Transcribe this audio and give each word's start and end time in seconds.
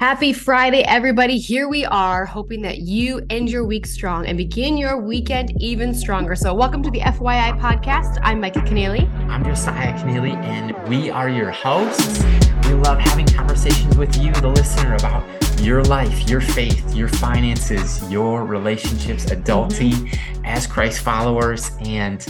Happy 0.00 0.32
Friday, 0.32 0.80
everybody. 0.84 1.36
Here 1.36 1.68
we 1.68 1.84
are, 1.84 2.24
hoping 2.24 2.62
that 2.62 2.78
you 2.78 3.20
end 3.28 3.50
your 3.50 3.66
week 3.66 3.84
strong 3.84 4.24
and 4.24 4.38
begin 4.38 4.78
your 4.78 4.96
weekend 4.96 5.52
even 5.60 5.92
stronger. 5.92 6.34
So, 6.34 6.54
welcome 6.54 6.82
to 6.84 6.90
the 6.90 7.00
FYI 7.00 7.60
podcast. 7.60 8.18
I'm 8.22 8.40
Micah 8.40 8.60
Keneally. 8.60 9.06
I'm 9.28 9.44
Josiah 9.44 9.92
Keneally, 9.98 10.32
and 10.36 10.72
we 10.88 11.10
are 11.10 11.28
your 11.28 11.50
hosts. 11.50 12.24
We 12.64 12.72
love 12.72 12.98
having 12.98 13.26
conversations 13.26 13.94
with 13.98 14.16
you, 14.16 14.32
the 14.32 14.48
listener, 14.48 14.94
about 14.94 15.22
your 15.60 15.84
life, 15.84 16.30
your 16.30 16.40
faith, 16.40 16.94
your 16.94 17.08
finances, 17.08 18.02
your 18.10 18.46
relationships, 18.46 19.26
adulting 19.26 19.92
mm-hmm. 19.92 20.44
as 20.46 20.66
Christ 20.66 21.02
followers. 21.02 21.72
And 21.80 22.26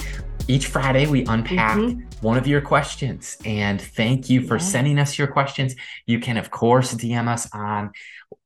each 0.49 0.67
Friday, 0.67 1.07
we 1.07 1.25
unpack 1.27 1.79
mm-hmm. 1.79 2.01
One 2.21 2.37
of 2.37 2.47
your 2.47 2.61
questions. 2.61 3.39
And 3.45 3.81
thank 3.81 4.29
you 4.29 4.47
for 4.47 4.57
yeah. 4.57 4.63
sending 4.63 4.99
us 4.99 5.19
your 5.19 5.29
questions. 5.29 5.75
You 6.07 6.21
can, 6.21 6.37
of 6.37 6.51
course, 6.51 6.95
DM 6.95 7.29
us 7.29 7.49
on 7.53 7.93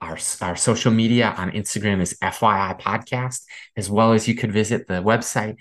our, 0.01 0.19
our 0.41 0.56
social 0.56 0.92
media 0.92 1.34
on 1.37 1.51
Instagram 1.51 2.01
is 2.01 2.16
FYI 2.23 2.80
Podcast, 2.80 3.42
as 3.77 3.91
well 3.91 4.12
as 4.12 4.29
you 4.29 4.34
could 4.34 4.52
visit 4.52 4.87
the 4.87 5.02
website 5.02 5.56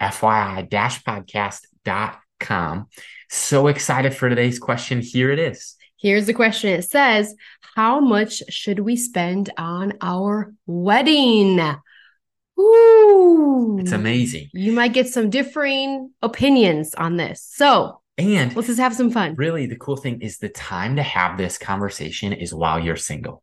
FYI 0.00 0.68
podcast.com. 0.70 2.86
So 3.28 3.66
excited 3.66 4.14
for 4.14 4.28
today's 4.28 4.58
question. 4.58 5.00
Here 5.00 5.30
it 5.30 5.38
is. 5.38 5.76
Here's 5.98 6.26
the 6.26 6.34
question 6.34 6.70
it 6.70 6.84
says, 6.84 7.34
How 7.76 8.00
much 8.00 8.42
should 8.48 8.80
we 8.80 8.96
spend 8.96 9.50
on 9.58 9.92
our 10.00 10.54
wedding? 10.66 11.60
Ooh, 12.60 13.78
it's 13.80 13.92
amazing. 13.92 14.48
You 14.52 14.72
might 14.72 14.92
get 14.92 15.08
some 15.08 15.30
differing 15.30 16.10
opinions 16.22 16.94
on 16.94 17.16
this. 17.16 17.42
So, 17.42 18.00
and 18.18 18.54
let's 18.54 18.68
just 18.68 18.80
have 18.80 18.94
some 18.94 19.10
fun. 19.10 19.34
Really, 19.36 19.66
the 19.66 19.76
cool 19.76 19.96
thing 19.96 20.20
is 20.20 20.38
the 20.38 20.48
time 20.48 20.96
to 20.96 21.02
have 21.02 21.38
this 21.38 21.58
conversation 21.58 22.32
is 22.32 22.52
while 22.52 22.78
you're 22.78 22.96
single. 22.96 23.42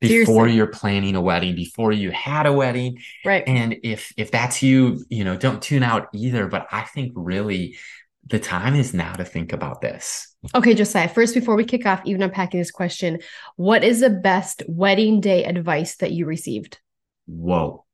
Before 0.00 0.26
Seriously. 0.26 0.56
you're 0.56 0.66
planning 0.66 1.16
a 1.16 1.22
wedding, 1.22 1.54
before 1.54 1.90
you 1.90 2.10
had 2.10 2.44
a 2.44 2.52
wedding. 2.52 2.98
Right. 3.24 3.44
And 3.46 3.76
if 3.82 4.12
if 4.18 4.30
that's 4.30 4.62
you, 4.62 5.02
you 5.08 5.24
know, 5.24 5.36
don't 5.36 5.62
tune 5.62 5.82
out 5.82 6.08
either. 6.12 6.46
But 6.48 6.66
I 6.70 6.82
think 6.82 7.12
really 7.16 7.78
the 8.26 8.38
time 8.38 8.74
is 8.74 8.92
now 8.92 9.14
to 9.14 9.24
think 9.24 9.54
about 9.54 9.80
this. 9.80 10.34
Okay, 10.54 10.74
Josiah, 10.74 11.08
first, 11.08 11.34
before 11.34 11.56
we 11.56 11.64
kick 11.64 11.86
off, 11.86 12.02
even 12.04 12.22
unpacking 12.22 12.60
this 12.60 12.70
question, 12.70 13.20
what 13.56 13.84
is 13.84 14.00
the 14.00 14.10
best 14.10 14.62
wedding 14.68 15.20
day 15.20 15.44
advice 15.44 15.96
that 15.96 16.12
you 16.12 16.26
received? 16.26 16.78
Whoa 17.26 17.85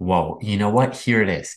whoa, 0.00 0.38
you 0.40 0.56
know 0.56 0.70
what? 0.70 0.96
Here 0.96 1.22
it 1.22 1.28
is. 1.28 1.56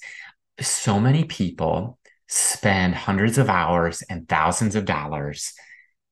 So 0.60 1.00
many 1.00 1.24
people 1.24 1.98
spend 2.28 2.94
hundreds 2.94 3.38
of 3.38 3.50
hours 3.50 4.04
and 4.10 4.28
thousands 4.28 4.76
of 4.76 4.86
dollars 4.86 5.54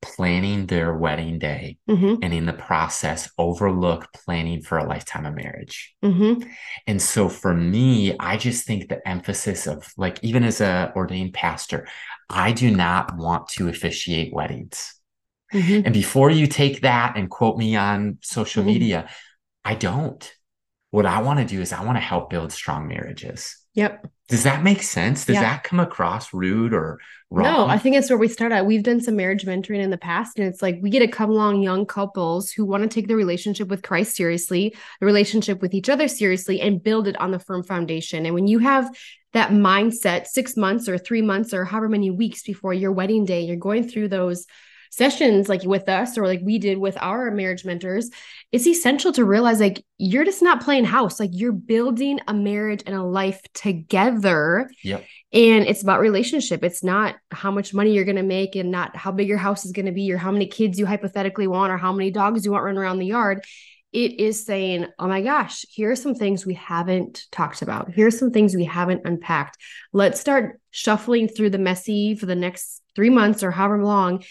planning 0.00 0.66
their 0.66 0.92
wedding 0.92 1.38
day 1.38 1.78
mm-hmm. 1.88 2.16
and 2.22 2.34
in 2.34 2.44
the 2.44 2.52
process 2.52 3.30
overlook 3.38 4.08
planning 4.12 4.60
for 4.60 4.78
a 4.78 4.86
lifetime 4.86 5.24
of 5.24 5.34
marriage 5.34 5.94
mm-hmm. 6.04 6.42
and 6.88 7.00
so 7.00 7.28
for 7.28 7.54
me 7.54 8.16
i 8.18 8.36
just 8.36 8.66
think 8.66 8.88
the 8.88 9.06
emphasis 9.06 9.68
of 9.68 9.92
like 9.96 10.18
even 10.22 10.42
as 10.42 10.60
a 10.60 10.92
ordained 10.96 11.32
pastor 11.32 11.86
i 12.28 12.50
do 12.50 12.68
not 12.74 13.16
want 13.16 13.46
to 13.46 13.68
officiate 13.68 14.34
weddings 14.34 14.94
mm-hmm. 15.54 15.84
and 15.84 15.94
before 15.94 16.30
you 16.30 16.48
take 16.48 16.80
that 16.80 17.16
and 17.16 17.30
quote 17.30 17.56
me 17.56 17.76
on 17.76 18.18
social 18.22 18.62
mm-hmm. 18.62 18.72
media 18.72 19.08
i 19.64 19.76
don't 19.76 20.34
what 20.92 21.06
I 21.06 21.22
want 21.22 21.38
to 21.38 21.46
do 21.46 21.62
is 21.62 21.72
I 21.72 21.82
want 21.82 21.96
to 21.96 22.02
help 22.02 22.28
build 22.28 22.52
strong 22.52 22.86
marriages. 22.86 23.56
Yep. 23.74 24.06
Does 24.28 24.44
that 24.44 24.62
make 24.62 24.82
sense? 24.82 25.24
Does 25.24 25.36
that 25.36 25.64
come 25.64 25.80
across 25.80 26.34
rude 26.34 26.74
or 26.74 27.00
wrong? 27.30 27.50
No, 27.50 27.66
I 27.66 27.78
think 27.78 27.96
it's 27.96 28.10
where 28.10 28.18
we 28.18 28.28
start 28.28 28.52
at. 28.52 28.66
We've 28.66 28.82
done 28.82 29.00
some 29.00 29.16
marriage 29.16 29.46
mentoring 29.46 29.82
in 29.82 29.88
the 29.88 29.96
past, 29.96 30.38
and 30.38 30.46
it's 30.46 30.60
like 30.60 30.78
we 30.82 30.90
get 30.90 31.00
to 31.00 31.08
come 31.08 31.30
along 31.30 31.62
young 31.62 31.86
couples 31.86 32.50
who 32.50 32.66
want 32.66 32.82
to 32.82 32.90
take 32.90 33.08
the 33.08 33.16
relationship 33.16 33.68
with 33.68 33.82
Christ 33.82 34.14
seriously, 34.14 34.76
the 35.00 35.06
relationship 35.06 35.62
with 35.62 35.72
each 35.72 35.88
other 35.88 36.08
seriously, 36.08 36.60
and 36.60 36.82
build 36.82 37.08
it 37.08 37.18
on 37.18 37.30
the 37.30 37.38
firm 37.38 37.62
foundation. 37.62 38.26
And 38.26 38.34
when 38.34 38.46
you 38.46 38.58
have 38.58 38.94
that 39.32 39.50
mindset 39.50 40.26
six 40.26 40.58
months 40.58 40.90
or 40.90 40.98
three 40.98 41.22
months 41.22 41.54
or 41.54 41.64
however 41.64 41.88
many 41.88 42.10
weeks 42.10 42.42
before 42.42 42.74
your 42.74 42.92
wedding 42.92 43.24
day, 43.24 43.40
you're 43.40 43.56
going 43.56 43.88
through 43.88 44.08
those 44.08 44.46
sessions 44.92 45.48
like 45.48 45.64
with 45.64 45.88
us 45.88 46.18
or 46.18 46.26
like 46.26 46.40
we 46.42 46.58
did 46.58 46.76
with 46.76 46.98
our 47.00 47.30
marriage 47.30 47.64
mentors, 47.64 48.10
it's 48.52 48.66
essential 48.66 49.10
to 49.12 49.24
realize 49.24 49.58
like 49.58 49.82
you're 49.96 50.24
just 50.24 50.42
not 50.42 50.62
playing 50.62 50.84
house. 50.84 51.18
Like 51.18 51.30
you're 51.32 51.52
building 51.52 52.20
a 52.28 52.34
marriage 52.34 52.82
and 52.86 52.94
a 52.94 53.02
life 53.02 53.40
together. 53.54 54.70
Yep. 54.84 55.04
And 55.32 55.64
it's 55.66 55.82
about 55.82 56.00
relationship. 56.00 56.62
It's 56.62 56.84
not 56.84 57.16
how 57.30 57.50
much 57.50 57.72
money 57.72 57.94
you're 57.94 58.04
going 58.04 58.16
to 58.16 58.22
make 58.22 58.54
and 58.54 58.70
not 58.70 58.94
how 58.94 59.10
big 59.12 59.28
your 59.28 59.38
house 59.38 59.64
is 59.64 59.72
going 59.72 59.86
to 59.86 59.92
be 59.92 60.12
or 60.12 60.18
how 60.18 60.30
many 60.30 60.46
kids 60.46 60.78
you 60.78 60.84
hypothetically 60.84 61.46
want 61.46 61.72
or 61.72 61.78
how 61.78 61.92
many 61.92 62.10
dogs 62.10 62.44
you 62.44 62.52
want 62.52 62.64
running 62.64 62.78
around 62.78 62.98
the 62.98 63.06
yard 63.06 63.42
it 63.92 64.18
is 64.18 64.46
saying, 64.46 64.86
oh 64.98 65.06
my 65.06 65.20
gosh, 65.20 65.66
here 65.68 65.90
are 65.90 65.96
some 65.96 66.14
things 66.14 66.46
we 66.46 66.54
haven't 66.54 67.26
talked 67.30 67.60
about. 67.60 67.92
Here 67.92 68.06
are 68.06 68.10
some 68.10 68.30
things 68.30 68.56
we 68.56 68.64
haven't 68.64 69.02
unpacked. 69.04 69.58
Let's 69.92 70.18
start 70.18 70.60
shuffling 70.70 71.28
through 71.28 71.50
the 71.50 71.58
messy 71.58 72.14
for 72.14 72.24
the 72.24 72.34
next 72.34 72.80
three 72.94 73.10
months 73.10 73.42
or 73.42 73.50
however 73.50 73.84
long 73.84 74.24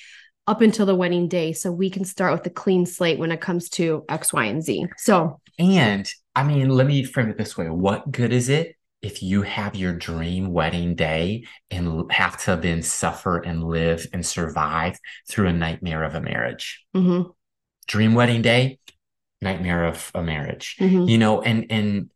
up 0.51 0.59
until 0.59 0.85
the 0.85 0.93
wedding 0.93 1.29
day 1.29 1.53
so 1.53 1.71
we 1.71 1.89
can 1.89 2.03
start 2.03 2.33
with 2.33 2.45
a 2.45 2.49
clean 2.49 2.85
slate 2.85 3.17
when 3.17 3.31
it 3.31 3.39
comes 3.39 3.69
to 3.69 4.03
X, 4.09 4.33
Y, 4.33 4.43
and 4.43 4.61
Z. 4.61 4.85
So, 4.97 5.39
and 5.57 6.11
I 6.35 6.43
mean, 6.43 6.67
let 6.67 6.87
me 6.87 7.03
frame 7.03 7.29
it 7.29 7.37
this 7.37 7.57
way 7.57 7.69
what 7.69 8.11
good 8.11 8.33
is 8.33 8.49
it 8.49 8.75
if 9.01 9.23
you 9.23 9.43
have 9.43 9.75
your 9.75 9.93
dream 9.93 10.51
wedding 10.51 10.93
day 10.93 11.45
and 11.71 12.11
have 12.11 12.37
to 12.43 12.57
then 12.57 12.83
suffer 12.83 13.39
and 13.39 13.63
live 13.63 14.05
and 14.11 14.25
survive 14.25 14.99
through 15.29 15.47
a 15.47 15.53
nightmare 15.53 16.03
of 16.03 16.15
a 16.15 16.21
marriage? 16.21 16.85
Mm-hmm. 16.93 17.29
Dream 17.87 18.13
wedding 18.13 18.41
day, 18.41 18.79
nightmare 19.41 19.85
of 19.85 20.11
a 20.13 20.21
marriage, 20.21 20.75
mm-hmm. 20.81 21.07
you 21.07 21.17
know, 21.17 21.41
and, 21.41 21.67
and, 21.71 22.09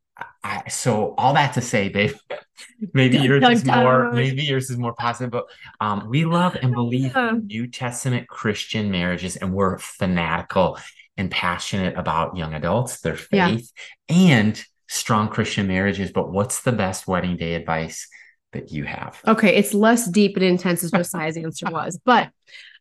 I, 0.44 0.70
so 0.70 1.14
all 1.18 1.34
that 1.34 1.54
to 1.56 1.62
say, 1.62 1.90
babe, 1.90 2.16
maybe 2.94 3.18
yours 3.18 3.44
is 3.44 3.66
more, 3.66 4.12
maybe 4.12 4.44
yours 4.44 4.70
is 4.70 4.78
more 4.78 4.94
positive, 4.94 5.32
but 5.32 5.46
um, 5.82 6.08
we 6.10 6.26
love 6.26 6.56
and 6.56 6.74
believe 6.74 7.16
in 7.16 7.48
New 7.48 7.68
Testament 7.68 8.28
Christian 8.28 8.92
marriages, 8.92 9.36
and 9.36 9.54
we're 9.54 9.78
fanatical 9.78 10.78
and 11.18 11.32
passionate 11.32 11.98
about 11.98 12.38
young 12.38 12.54
adults, 12.54 13.02
their 13.02 13.16
faith, 13.16 13.72
yeah. 14.10 14.16
and 14.16 14.66
strong 14.88 15.30
Christian 15.30 15.68
marriages. 15.68 16.12
But 16.12 16.32
what's 16.32 16.62
the 16.62 16.72
best 16.72 17.08
wedding 17.08 17.38
day 17.38 17.56
advice 17.56 18.08
that 18.54 18.72
you 18.72 18.84
have? 18.84 19.20
Okay, 19.28 19.56
it's 19.56 19.74
less 19.74 20.10
deep 20.10 20.36
and 20.36 20.46
intense 20.46 20.84
as 20.84 20.92
Josiah's 20.96 21.38
answer 21.38 21.68
was, 21.70 22.00
but 22.06 22.30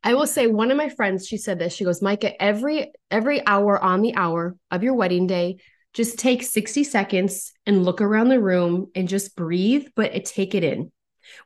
I 0.03 0.15
will 0.15 0.27
say 0.27 0.47
one 0.47 0.71
of 0.71 0.77
my 0.77 0.91
friends, 0.91 1.27
she 1.27 1.39
said 1.39 1.59
this. 1.59 1.73
She 1.73 1.85
goes, 1.85 2.03
Micah, 2.03 2.41
every 2.41 2.93
every 3.11 3.45
hour 3.47 3.83
on 3.83 4.03
the 4.03 4.15
hour 4.15 4.55
of 4.71 4.83
your 4.83 4.95
wedding 4.95 5.27
day, 5.27 5.57
just 5.95 6.19
take 6.19 6.43
60 6.43 6.85
seconds 6.85 7.53
and 7.67 7.85
look 7.85 8.01
around 8.01 8.29
the 8.29 8.41
room 8.41 8.91
and 8.95 9.09
just 9.09 9.37
breathe, 9.37 9.87
but 9.95 10.25
take 10.25 10.55
it 10.55 10.65
in. 10.65 10.91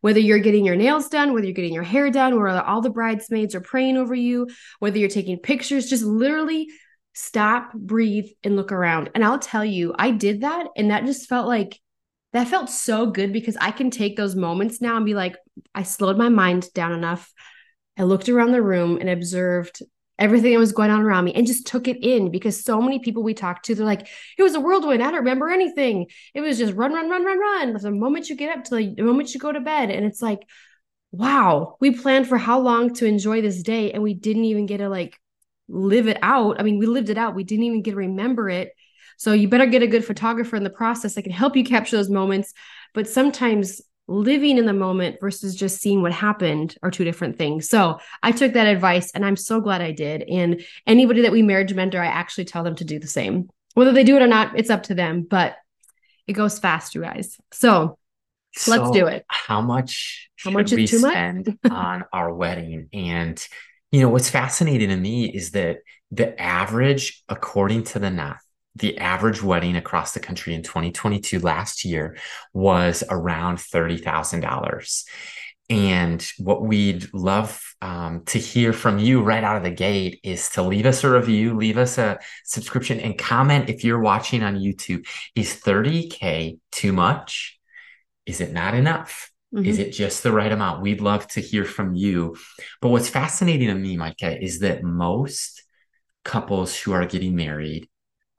Whether 0.01 0.21
you're 0.21 0.39
getting 0.39 0.65
your 0.65 0.75
nails 0.75 1.09
done, 1.09 1.33
whether 1.33 1.47
you're 1.47 1.55
getting 1.55 1.75
your 1.75 1.85
hair 1.85 2.11
done, 2.11 2.41
whether 2.41 2.61
all 2.61 2.81
the 2.81 2.91
bridesmaids 2.91 3.55
are 3.55 3.61
praying 3.61 3.97
over 3.97 4.15
you, 4.15 4.49
whether 4.81 4.99
you're 4.99 5.09
taking 5.09 5.39
pictures, 5.39 5.89
just 5.89 6.03
literally 6.03 6.69
stop, 7.13 7.73
breathe, 7.75 8.27
and 8.43 8.57
look 8.57 8.73
around. 8.73 9.11
And 9.15 9.25
I'll 9.25 9.39
tell 9.39 9.65
you, 9.65 9.95
I 9.97 10.11
did 10.11 10.41
that. 10.41 10.67
And 10.77 10.91
that 10.91 11.05
just 11.05 11.29
felt 11.29 11.47
like, 11.47 11.79
that 12.33 12.49
felt 12.49 12.71
so 12.71 13.07
good 13.07 13.33
because 13.33 13.57
I 13.61 13.71
can 13.71 13.91
take 13.91 14.17
those 14.17 14.37
moments 14.37 14.81
now 14.81 14.97
and 14.97 15.07
be 15.07 15.15
like, 15.15 15.37
I 15.75 15.83
slowed 15.83 16.19
my 16.19 16.29
mind 16.29 16.73
down 16.75 16.93
enough. 16.93 17.33
I 17.99 18.03
looked 18.03 18.29
around 18.29 18.53
the 18.53 18.63
room 18.63 18.99
and 19.01 19.09
observed 19.09 19.83
everything 20.19 20.53
that 20.53 20.59
was 20.59 20.73
going 20.73 20.91
on 20.91 21.03
around 21.03 21.25
me 21.25 21.33
and 21.35 21.47
just 21.47 21.67
took 21.67 21.87
it 21.87 22.03
in 22.03 22.31
because 22.31 22.65
so 22.65 22.83
many 22.83 22.99
people 22.99 23.23
we 23.23 23.35
talked 23.35 23.65
to, 23.67 23.75
they're 23.75 23.87
like, 23.87 24.09
it 24.37 24.43
was 24.43 24.55
a 24.55 24.61
whirlwind. 24.61 25.03
I 25.03 25.11
don't 25.11 25.21
remember 25.21 25.49
anything. 25.49 26.07
It 26.35 26.41
was 26.41 26.59
just 26.59 26.75
run, 26.75 26.93
run, 26.93 27.09
run, 27.09 27.25
run, 27.25 27.39
run. 27.39 27.73
The 27.75 27.91
moment 27.91 28.29
you 28.29 28.37
get 28.37 28.57
up 28.57 28.65
to 28.65 28.77
the, 28.77 29.03
moment 29.03 29.33
you 29.33 29.41
go 29.41 29.53
to 29.53 29.61
bed. 29.61 29.91
And 29.91 30.05
it's 30.05 30.21
like, 30.21 30.41
wow, 31.13 31.77
we 31.81 31.93
planned 31.93 32.29
for 32.29 32.37
how 32.37 32.59
long 32.59 32.95
to 32.95 33.07
enjoy 33.07 33.41
this 33.41 33.63
day 33.63 33.93
and 33.93 34.03
we 34.03 34.15
didn't 34.15 34.45
even 34.45 34.67
get 34.67 34.79
to 34.79 34.89
like 34.89 35.19
live 35.69 36.09
it 36.09 36.19
out. 36.23 36.59
I 36.59 36.65
mean, 36.65 36.79
we 36.79 36.87
lived 36.87 37.11
it 37.11 37.19
out. 37.19 37.35
We 37.35 37.45
didn't 37.45 37.65
even 37.65 37.83
get 37.83 37.93
to 37.93 37.97
remember 37.99 38.51
it. 38.51 38.73
So 39.19 39.33
you 39.33 39.49
better 39.49 39.67
get 39.67 39.83
a 39.83 39.89
good 39.89 40.05
photographer 40.05 40.57
in 40.57 40.65
the 40.65 40.71
process 40.71 41.15
that 41.15 41.23
can 41.23 41.33
help 41.33 41.57
you 41.57 41.65
capture 41.65 41.97
those 41.97 42.11
moments. 42.11 42.55
But 42.95 43.09
sometimes 43.09 43.81
living 44.09 44.57
in 44.57 44.65
the 44.65 44.73
moment 44.73 45.21
versus 45.21 45.55
just 45.55 45.81
seeing 45.81 46.01
what 46.03 46.13
happened 46.13 46.77
are 46.83 46.91
two 46.91 47.05
different 47.05 47.37
things. 47.37 47.69
So 47.69 47.99
I 48.23 48.33
took 48.33 48.55
that 48.55 48.67
advice 48.67 49.11
and 49.13 49.25
I'm 49.25 49.37
so 49.37 49.61
glad 49.61 49.83
I 49.83 49.93
did. 49.93 50.23
And 50.23 50.65
anybody 50.87 51.23
that 51.23 51.33
we 51.33 51.43
marriage 51.43 51.75
mentor, 51.75 52.01
I 52.01 52.07
actually 52.07 52.47
tell 52.47 52.65
them 52.65 52.75
to 52.77 52.85
do 52.85 52.99
the 52.99 53.07
same. 53.07 53.51
Whether 53.75 53.93
they 53.93 54.05
do 54.05 54.17
it 54.17 54.23
or 54.23 54.27
not, 54.27 54.59
it's 54.59 54.71
up 54.71 54.85
to 54.85 54.95
them, 54.95 55.27
but 55.29 55.57
it 56.27 56.33
goes 56.33 56.59
fast, 56.59 56.95
you 56.95 57.03
guys. 57.03 57.37
So, 57.53 57.99
so 58.57 58.71
let's 58.71 58.91
do 58.91 59.07
it. 59.07 59.25
How 59.29 59.61
much 59.61 60.31
how 60.39 60.51
much 60.51 60.73
we 60.73 60.87
spend 60.87 61.59
on 61.71 62.05
our 62.13 62.33
wedding? 62.33 62.89
And 62.93 63.47
you 63.93 64.01
know, 64.01 64.09
what's 64.09 64.31
fascinating 64.31 64.89
to 64.89 64.97
me 64.97 65.27
is 65.27 65.53
that 65.53 65.79
the 66.11 66.41
average, 66.41 67.23
according 67.29 67.85
to 67.85 67.99
the 67.99 68.09
NAF, 68.09 68.39
the 68.79 68.99
average 68.99 69.43
wedding 69.43 69.77
across 69.77 70.13
the 70.13 70.21
country 70.21 70.55
in 70.55 70.63
2022 70.63 71.41
last 71.41 71.85
year 71.85 72.17
was 72.53 73.03
around 73.11 73.59
$30,000. 73.59 75.05
And 75.71 76.27
what 76.39 76.63
we'd 76.63 77.13
love 77.13 77.63
um, 77.83 78.23
to 78.27 78.39
hear 78.39 78.73
from 78.73 78.99
you 78.99 79.23
right 79.23 79.45
out 79.45 79.59
of 79.59 79.63
the 79.63 79.71
gate 79.71 80.21
is 80.25 80.49
to 80.51 80.63
leave 80.63 80.87
us 80.87 81.05
a 81.05 81.11
review, 81.11 81.55
leave 81.55 81.77
us 81.77 81.99
a 81.99 82.19
subscription, 82.45 83.01
and 83.01 83.19
comment 83.19 83.69
if 83.69 83.85
you're 83.85 84.01
watching 84.01 84.43
on 84.43 84.57
YouTube. 84.57 85.07
Is 85.35 85.61
30K 85.61 86.59
too 86.73 86.93
much? 86.93 87.59
Is 88.25 88.41
it 88.41 88.53
not 88.53 88.75
enough? 88.75 89.31
Mm-hmm. 89.55 89.67
Is 89.67 89.79
it 89.79 89.93
just 89.93 90.23
the 90.23 90.33
right 90.33 90.53
amount? 90.53 90.83
We'd 90.83 91.01
love 91.03 91.27
to 91.29 91.41
hear 91.41 91.65
from 91.65 91.95
you. 91.95 92.37
But 92.81 92.89
what's 92.89 93.09
fascinating 93.09 93.69
to 93.69 93.75
me, 93.75 93.97
Micah, 93.97 94.43
is 94.43 94.61
that 94.61 94.83
most 94.83 95.63
couples 96.25 96.79
who 96.79 96.93
are 96.93 97.07
getting 97.07 97.37
married 97.37 97.89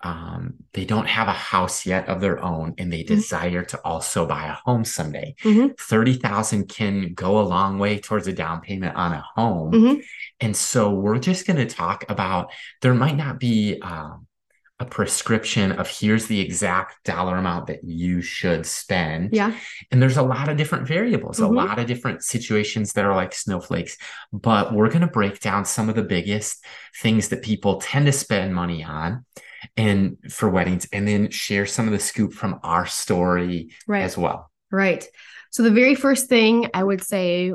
um, 0.02 0.54
they 0.74 0.86
don't 0.86 1.08
have 1.08 1.28
a 1.28 1.34
house 1.34 1.86
yet 1.86 2.08
of 2.08 2.22
their 2.22 2.44
own 2.44 2.74
and 2.78 2.92
they 2.92 3.04
mm-hmm. 3.04 3.16
desire 3.16 3.64
to 3.66 3.78
also 3.84 4.26
buy 4.26 4.48
a 4.48 4.54
home 4.54 4.86
someday. 4.86 5.36
Mm-hmm. 5.44 5.74
30,000 5.78 6.70
can 6.70 7.14
go 7.14 7.40
a 7.40 7.42
long 7.42 7.80
way 7.80 8.00
towards 8.00 8.28
a 8.28 8.34
down 8.34 8.62
payment 8.62 8.96
on 8.96 9.12
a 9.12 9.26
home. 9.36 9.72
Mm-hmm. 9.72 10.00
And 10.40 10.56
so 10.56 10.92
we're 10.92 11.20
just 11.20 11.46
going 11.46 11.58
to 11.58 11.66
talk 11.66 12.06
about 12.10 12.52
there 12.82 12.94
might 12.94 13.18
not 13.18 13.40
be 13.40 13.80
um, 13.82 14.26
a 14.80 14.86
prescription 14.86 15.74
of 15.74 15.90
here's 15.90 16.28
the 16.28 16.40
exact 16.40 17.04
dollar 17.04 17.36
amount 17.36 17.68
that 17.68 17.84
you 17.84 18.22
should 18.22 18.66
spend. 18.66 19.34
Yeah. 19.34 19.54
And 19.92 20.02
there's 20.02 20.16
a 20.16 20.24
lot 20.24 20.48
of 20.48 20.56
different 20.56 20.88
variables, 20.88 21.42
mm-hmm. 21.42 21.54
a 21.54 21.58
lot 21.58 21.78
of 21.78 21.88
different 21.88 22.24
situations 22.24 22.94
that 22.94 23.04
are 23.04 23.16
like 23.16 23.34
snowflakes. 23.34 23.98
But 24.32 24.74
we're 24.74 24.88
going 24.88 25.02
to 25.02 25.08
break 25.08 25.42
down 25.42 25.66
some 25.66 25.90
of 25.90 25.96
the 25.96 26.04
biggest 26.04 26.64
things 27.02 27.28
that 27.30 27.42
people 27.42 27.82
tend 27.82 28.06
to 28.06 28.14
spend 28.14 28.56
money 28.56 28.82
on 28.82 29.26
and 29.78 30.18
for 30.30 30.50
weddings 30.50 30.88
and 30.92 31.08
then 31.08 31.30
share 31.32 31.66
some 31.66 31.86
of 31.86 31.92
the 31.92 32.00
scoop 32.00 32.34
from 32.34 32.60
our 32.64 32.86
story 32.86 33.72
right. 33.88 34.04
as 34.04 34.18
well. 34.18 34.52
Right. 34.72 35.06
So 35.52 35.64
the 35.64 35.72
very 35.72 35.96
first 35.96 36.30
thing 36.30 36.70
I 36.74 36.84
would 36.84 37.04
say 37.04 37.54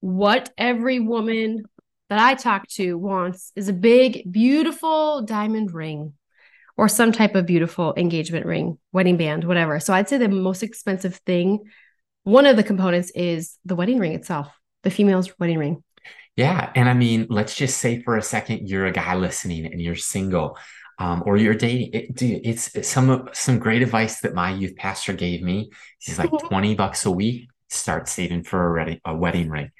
what 0.00 0.50
every 0.56 1.00
woman 1.00 1.64
that 2.08 2.18
I 2.18 2.34
talk 2.34 2.68
to 2.68 2.96
wants 2.96 3.52
is 3.56 3.68
a 3.68 3.72
big 3.72 4.30
beautiful 4.30 5.22
diamond 5.22 5.74
ring 5.74 6.12
or 6.76 6.88
some 6.88 7.10
type 7.10 7.34
of 7.34 7.46
beautiful 7.46 7.94
engagement 7.96 8.46
ring, 8.46 8.78
wedding 8.92 9.16
band, 9.16 9.44
whatever. 9.44 9.80
So 9.80 9.92
I'd 9.92 10.08
say 10.08 10.18
the 10.18 10.28
most 10.28 10.62
expensive 10.62 11.16
thing 11.26 11.64
one 12.22 12.44
of 12.44 12.56
the 12.56 12.64
components 12.64 13.12
is 13.14 13.56
the 13.64 13.76
wedding 13.76 14.00
ring 14.00 14.12
itself, 14.12 14.48
the 14.82 14.90
female's 14.90 15.38
wedding 15.38 15.58
ring. 15.58 15.84
Yeah. 16.36 16.70
And 16.74 16.88
I 16.88 16.92
mean, 16.92 17.28
let's 17.30 17.54
just 17.54 17.78
say 17.78 18.02
for 18.02 18.16
a 18.16 18.22
second 18.22 18.68
you're 18.68 18.86
a 18.86 18.92
guy 18.92 19.14
listening 19.14 19.66
and 19.66 19.80
you're 19.80 19.94
single 19.94 20.58
um, 20.98 21.22
or 21.26 21.36
you're 21.36 21.54
dating. 21.54 21.90
It, 21.92 22.14
dude, 22.14 22.40
it's, 22.44 22.88
some 22.88 23.28
some 23.32 23.58
great 23.58 23.82
advice 23.82 24.20
that 24.20 24.34
my 24.34 24.50
youth 24.52 24.76
pastor 24.76 25.12
gave 25.12 25.42
me. 25.42 25.70
He's 25.98 26.18
like 26.18 26.30
mm-hmm. 26.30 26.46
twenty 26.46 26.74
bucks 26.74 27.06
a 27.06 27.10
week. 27.10 27.48
Start 27.68 28.08
saving 28.08 28.44
for 28.44 28.64
a, 28.64 28.70
ready, 28.70 29.00
a 29.04 29.14
wedding 29.14 29.50
ring, 29.50 29.70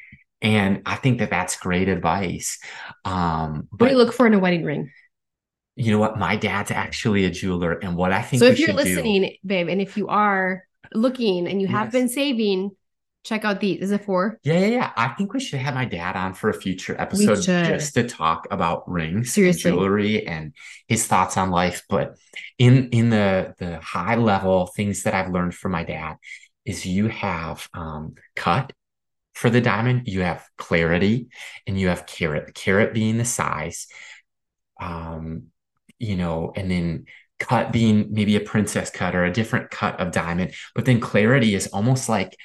and 0.42 0.82
I 0.86 0.96
think 0.96 1.20
that 1.20 1.30
that's 1.30 1.56
great 1.56 1.88
advice. 1.88 2.58
Um, 3.04 3.68
but, 3.70 3.80
what 3.80 3.88
do 3.88 3.94
you 3.94 3.98
look 3.98 4.12
for 4.12 4.26
in 4.26 4.34
a 4.34 4.38
wedding 4.38 4.64
ring? 4.64 4.90
You 5.76 5.92
know 5.92 5.98
what? 5.98 6.18
My 6.18 6.36
dad's 6.36 6.70
actually 6.70 7.24
a 7.26 7.30
jeweler, 7.30 7.72
and 7.72 7.96
what 7.96 8.12
I 8.12 8.22
think. 8.22 8.40
So 8.40 8.46
if 8.46 8.58
you're 8.58 8.72
listening, 8.72 9.22
do, 9.22 9.30
babe, 9.44 9.68
and 9.68 9.80
if 9.80 9.96
you 9.96 10.08
are 10.08 10.64
looking 10.94 11.46
and 11.46 11.60
you 11.60 11.68
have 11.68 11.86
yes. 11.86 11.92
been 11.92 12.08
saving, 12.08 12.70
check 13.26 13.44
out 13.44 13.60
these. 13.60 13.80
Is 13.80 13.90
it 13.90 14.04
four? 14.04 14.38
Yeah, 14.42 14.58
yeah, 14.60 14.66
yeah. 14.66 14.92
I 14.96 15.08
think 15.08 15.32
we 15.32 15.40
should 15.40 15.58
have 15.58 15.74
my 15.74 15.84
dad 15.84 16.16
on 16.16 16.34
for 16.34 16.48
a 16.48 16.54
future 16.54 16.94
episode 16.98 17.42
just 17.42 17.94
to 17.94 18.06
talk 18.06 18.46
about 18.50 18.88
rings, 18.90 19.32
seriously, 19.32 19.70
and 19.70 19.78
jewelry, 19.78 20.26
and 20.26 20.54
his 20.86 21.06
thoughts 21.06 21.36
on 21.36 21.50
life. 21.50 21.82
But 21.88 22.16
in 22.58 22.88
in 22.90 23.10
the 23.10 23.54
the 23.58 23.80
high 23.80 24.16
level 24.16 24.66
things 24.66 25.02
that 25.02 25.14
I've 25.14 25.32
learned 25.32 25.54
from 25.54 25.72
my 25.72 25.84
dad 25.84 26.16
is 26.64 26.86
you 26.86 27.08
have 27.08 27.68
um, 27.74 28.14
cut 28.34 28.72
for 29.34 29.50
the 29.50 29.60
diamond, 29.60 30.08
you 30.08 30.22
have 30.22 30.46
clarity, 30.56 31.28
and 31.66 31.78
you 31.78 31.88
have 31.88 32.06
carat. 32.06 32.54
Carat 32.54 32.94
being 32.94 33.18
the 33.18 33.24
size, 33.24 33.86
um, 34.80 35.48
you 35.98 36.16
know, 36.16 36.52
and 36.56 36.70
then 36.70 37.04
cut 37.38 37.70
being 37.70 38.08
maybe 38.10 38.36
a 38.36 38.40
princess 38.40 38.90
cut 38.90 39.14
or 39.14 39.24
a 39.24 39.32
different 39.32 39.70
cut 39.70 40.00
of 40.00 40.10
diamond. 40.10 40.54
But 40.74 40.86
then 40.86 41.00
clarity 41.00 41.54
is 41.54 41.66
almost 41.66 42.08
like 42.08 42.36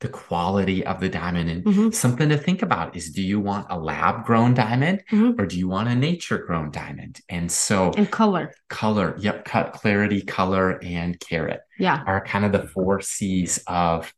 the 0.00 0.08
quality 0.08 0.84
of 0.84 1.00
the 1.00 1.08
diamond. 1.08 1.48
And 1.48 1.64
mm-hmm. 1.64 1.90
something 1.90 2.28
to 2.28 2.36
think 2.36 2.62
about 2.62 2.94
is 2.94 3.10
do 3.10 3.22
you 3.22 3.40
want 3.40 3.66
a 3.70 3.78
lab 3.78 4.26
grown 4.26 4.52
diamond 4.52 5.02
mm-hmm. 5.10 5.40
or 5.40 5.46
do 5.46 5.58
you 5.58 5.68
want 5.68 5.88
a 5.88 5.94
nature 5.94 6.38
grown 6.38 6.70
diamond? 6.70 7.20
And 7.28 7.50
so 7.50 7.92
and 7.96 8.10
color. 8.10 8.52
Color 8.68 9.16
yep 9.18 9.44
cut 9.44 9.72
clarity 9.72 10.20
color 10.20 10.82
and 10.82 11.18
carat 11.18 11.60
yeah. 11.78 12.02
are 12.06 12.22
kind 12.22 12.44
of 12.44 12.52
the 12.52 12.68
four 12.68 13.00
c's 13.00 13.62
of 13.66 14.12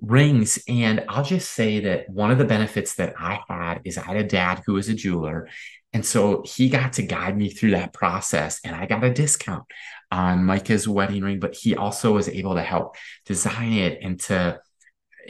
rings. 0.00 0.60
And 0.68 1.04
i'll 1.08 1.24
just 1.24 1.50
say 1.52 1.80
that 1.80 2.08
one 2.08 2.30
of 2.30 2.38
the 2.38 2.44
benefits 2.44 2.94
that 2.94 3.14
i 3.18 3.40
had 3.48 3.80
is 3.84 3.98
i 3.98 4.02
had 4.02 4.16
a 4.16 4.24
dad 4.24 4.62
who 4.64 4.74
was 4.74 4.88
a 4.88 4.94
jeweler. 4.94 5.48
And 5.92 6.04
so 6.04 6.42
he 6.44 6.68
got 6.68 6.92
to 6.94 7.02
guide 7.02 7.38
me 7.38 7.48
through 7.48 7.70
that 7.70 7.92
process 7.92 8.60
and 8.64 8.76
i 8.76 8.86
got 8.86 9.02
a 9.02 9.12
discount 9.12 9.64
on 10.12 10.44
micah's 10.44 10.86
wedding 10.86 11.24
ring 11.24 11.40
but 11.40 11.54
he 11.54 11.74
also 11.74 12.12
was 12.12 12.28
able 12.28 12.54
to 12.54 12.62
help 12.62 12.96
design 13.24 13.72
it 13.72 13.98
and 14.02 14.20
to 14.20 14.60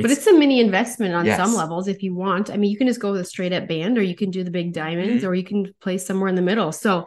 but 0.01 0.11
it's 0.11 0.27
a 0.27 0.33
mini 0.33 0.61
investment 0.61 1.15
on 1.15 1.25
yes. 1.25 1.37
some 1.37 1.55
levels 1.55 1.89
if 1.89 2.03
you 2.03 2.15
want. 2.15 2.51
I 2.51 2.57
mean, 2.57 2.71
you 2.71 2.79
can 2.79 2.87
just 2.87 3.01
go 3.01 3.13
with 3.13 3.21
a 3.21 3.25
straight 3.25 3.53
up 3.53 3.69
band 3.69 3.99
or 3.99 4.03
you 4.03 4.17
can 4.17 4.31
do 4.31 4.45
the 4.45 4.51
big 4.51 4.73
diamonds 4.73 5.23
mm-hmm. 5.23 5.31
or 5.31 5.35
you 5.35 5.45
can 5.45 5.75
play 5.81 5.99
somewhere 5.99 6.29
in 6.29 6.35
the 6.35 6.43
middle. 6.43 6.73
So 6.73 7.07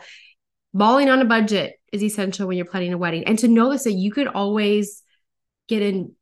balling 0.74 1.10
on 1.10 1.22
a 1.22 1.26
budget 1.26 1.80
is 1.92 2.04
essential 2.04 2.48
when 2.48 2.58
you're 2.58 2.66
planning 2.66 2.94
a 2.94 2.98
wedding. 2.98 3.24
And 3.26 3.38
to 3.40 3.48
know 3.48 3.72
this 3.72 3.84
that 3.84 3.94
you 3.94 4.12
could 4.12 4.28
always 4.28 5.04
get 5.68 5.82
in 5.82 6.14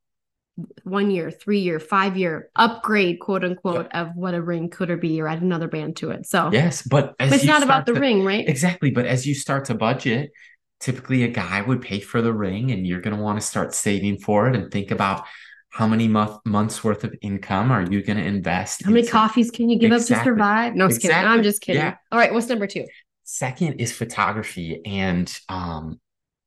one 0.83 1.11
year, 1.11 1.29
three 1.29 1.59
year, 1.59 1.79
five 1.79 2.17
year 2.17 2.49
upgrade, 2.55 3.19
quote 3.19 3.43
unquote, 3.43 3.87
of 3.91 4.09
what 4.15 4.33
a 4.33 4.41
ring 4.41 4.69
could 4.69 4.89
or 4.89 4.97
be, 4.97 5.21
or 5.21 5.27
add 5.27 5.41
another 5.41 5.67
band 5.67 5.97
to 5.97 6.11
it. 6.11 6.25
So 6.25 6.49
yes, 6.51 6.81
but, 6.81 7.15
but 7.19 7.31
it's 7.31 7.43
not 7.43 7.63
about 7.63 7.85
the 7.85 7.93
to, 7.93 7.99
ring, 7.99 8.23
right? 8.23 8.47
Exactly. 8.47 8.91
But 8.91 9.05
as 9.05 9.27
you 9.27 9.35
start 9.35 9.65
to 9.65 9.75
budget, 9.75 10.31
typically 10.79 11.23
a 11.23 11.27
guy 11.27 11.61
would 11.61 11.81
pay 11.81 11.99
for 11.99 12.21
the 12.21 12.33
ring 12.33 12.71
and 12.71 12.85
you're 12.85 13.01
going 13.01 13.15
to 13.15 13.21
want 13.21 13.39
to 13.39 13.45
start 13.45 13.73
saving 13.73 14.19
for 14.19 14.47
it 14.47 14.55
and 14.55 14.71
think 14.71 14.91
about 14.91 15.25
how 15.69 15.87
many 15.87 16.07
month, 16.07 16.39
months 16.45 16.83
worth 16.83 17.03
of 17.03 17.13
income 17.21 17.71
are 17.71 17.83
you 17.83 18.01
going 18.01 18.17
to 18.17 18.23
invest? 18.23 18.83
How 18.83 18.91
many 18.91 19.05
coffees 19.05 19.51
can 19.51 19.69
you 19.69 19.77
give 19.77 19.91
exactly. 19.91 20.15
up 20.15 20.21
to 20.21 20.25
survive? 20.25 20.75
No, 20.75 20.85
exactly. 20.85 21.09
kidding. 21.09 21.25
I'm 21.25 21.43
just 21.43 21.61
kidding. 21.61 21.81
Yeah. 21.81 21.95
All 22.11 22.17
right. 22.19 22.33
What's 22.33 22.47
number 22.47 22.67
two? 22.67 22.85
Second 23.23 23.81
is 23.81 23.91
photography. 23.91 24.81
And 24.85 25.31
um, 25.49 25.99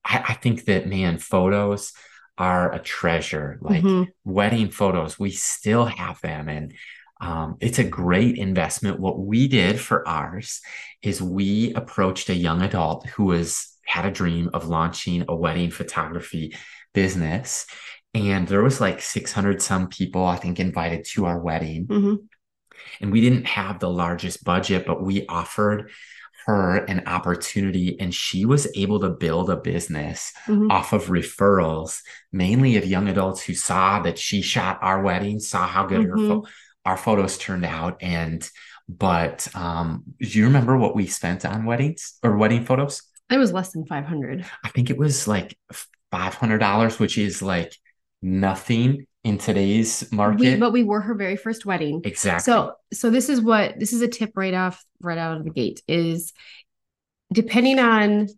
I, 0.05 0.25
I 0.29 0.35
think 0.35 0.65
that, 0.65 0.89
man, 0.89 1.19
photos 1.19 1.93
are 2.39 2.73
a 2.73 2.79
treasure. 2.79 3.59
Like 3.61 3.83
mm-hmm. 3.83 4.11
wedding 4.25 4.71
photos, 4.71 5.19
we 5.19 5.31
still 5.31 5.85
have 5.85 6.21
them. 6.23 6.49
And 6.49 6.75
um, 7.21 7.57
it's 7.61 7.79
a 7.79 7.85
great 7.85 8.39
investment. 8.39 8.99
What 8.99 9.19
we 9.19 9.47
did 9.47 9.79
for 9.79 10.09
ours 10.09 10.63
is 11.03 11.21
we 11.21 11.75
approached 11.75 12.31
a 12.31 12.35
young 12.35 12.63
adult 12.63 13.07
who 13.11 13.25
was 13.25 13.77
had 13.85 14.07
a 14.07 14.11
dream 14.11 14.49
of 14.55 14.69
launching 14.69 15.25
a 15.29 15.37
wedding 15.37 15.71
photography 15.71 16.57
business 16.95 17.67
and 18.15 18.49
there 18.49 18.63
was 18.63 18.81
like 18.81 19.01
600 19.01 19.63
some 19.63 19.89
people 19.89 20.25
i 20.25 20.37
think 20.37 20.59
invited 20.59 21.05
to 21.07 21.27
our 21.27 21.39
wedding 21.39 21.87
mm-hmm. 21.87 22.15
and 23.01 23.13
we 23.13 23.21
didn't 23.21 23.47
have 23.47 23.79
the 23.79 23.91
largest 23.91 24.45
budget 24.45 24.87
but 24.87 25.03
we 25.03 25.27
offered 25.27 25.91
her 26.47 26.77
an 26.87 27.03
opportunity 27.07 27.99
and 28.01 28.15
she 28.15 28.45
was 28.45 28.67
able 28.75 29.01
to 29.01 29.11
build 29.11 29.51
a 29.51 29.57
business 29.57 30.33
mm-hmm. 30.47 30.71
off 30.71 30.93
of 30.93 31.07
referrals 31.07 32.01
mainly 32.33 32.77
of 32.77 32.87
young 32.87 33.09
adults 33.09 33.43
who 33.43 33.55
saw 33.55 34.01
that 34.01 34.19
she 34.19 34.43
shot 34.43 34.79
our 34.83 35.03
wedding 35.03 35.39
saw 35.39 35.67
how 35.67 35.87
good 35.87 36.01
mm-hmm. 36.01 36.29
her 36.29 36.29
fo- 36.41 36.47
our 36.85 36.97
photos 36.97 37.39
turned 37.39 37.65
out 37.65 38.03
and 38.03 38.51
but 38.89 39.47
um 39.55 40.03
do 40.19 40.39
you 40.39 40.45
remember 40.45 40.77
what 40.77 40.97
we 40.97 41.07
spent 41.07 41.45
on 41.45 41.65
weddings 41.65 42.19
or 42.23 42.37
wedding 42.37 42.65
photos 42.65 43.03
it 43.31 43.37
was 43.39 43.53
less 43.53 43.71
than 43.73 43.87
500 43.87 44.45
i 44.65 44.69
think 44.71 44.91
it 44.91 44.99
was 44.99 45.29
like 45.29 45.57
$500 46.13 46.99
which 46.99 47.19
is 47.19 47.41
like 47.41 47.77
nothing 48.23 49.07
in 49.23 49.39
today's 49.39 50.11
market. 50.13 50.41
We, 50.41 50.57
but 50.57 50.73
we 50.73 50.83
were 50.83 51.01
her 51.01 51.15
very 51.15 51.37
first 51.37 51.67
wedding. 51.67 52.01
Exactly. 52.05 52.43
So 52.43 52.75
so 52.93 53.11
this 53.11 53.29
is 53.29 53.41
what 53.41 53.79
this 53.79 53.93
is 53.93 54.03
a 54.03 54.09
tip 54.09 54.33
right 54.35 54.55
off 54.55 54.85
right 55.01 55.19
out 55.19 55.37
of 55.37 55.45
the 55.45 55.51
gate 55.51 55.83
is 55.87 56.33
depending 57.33 57.79
on 57.79 58.29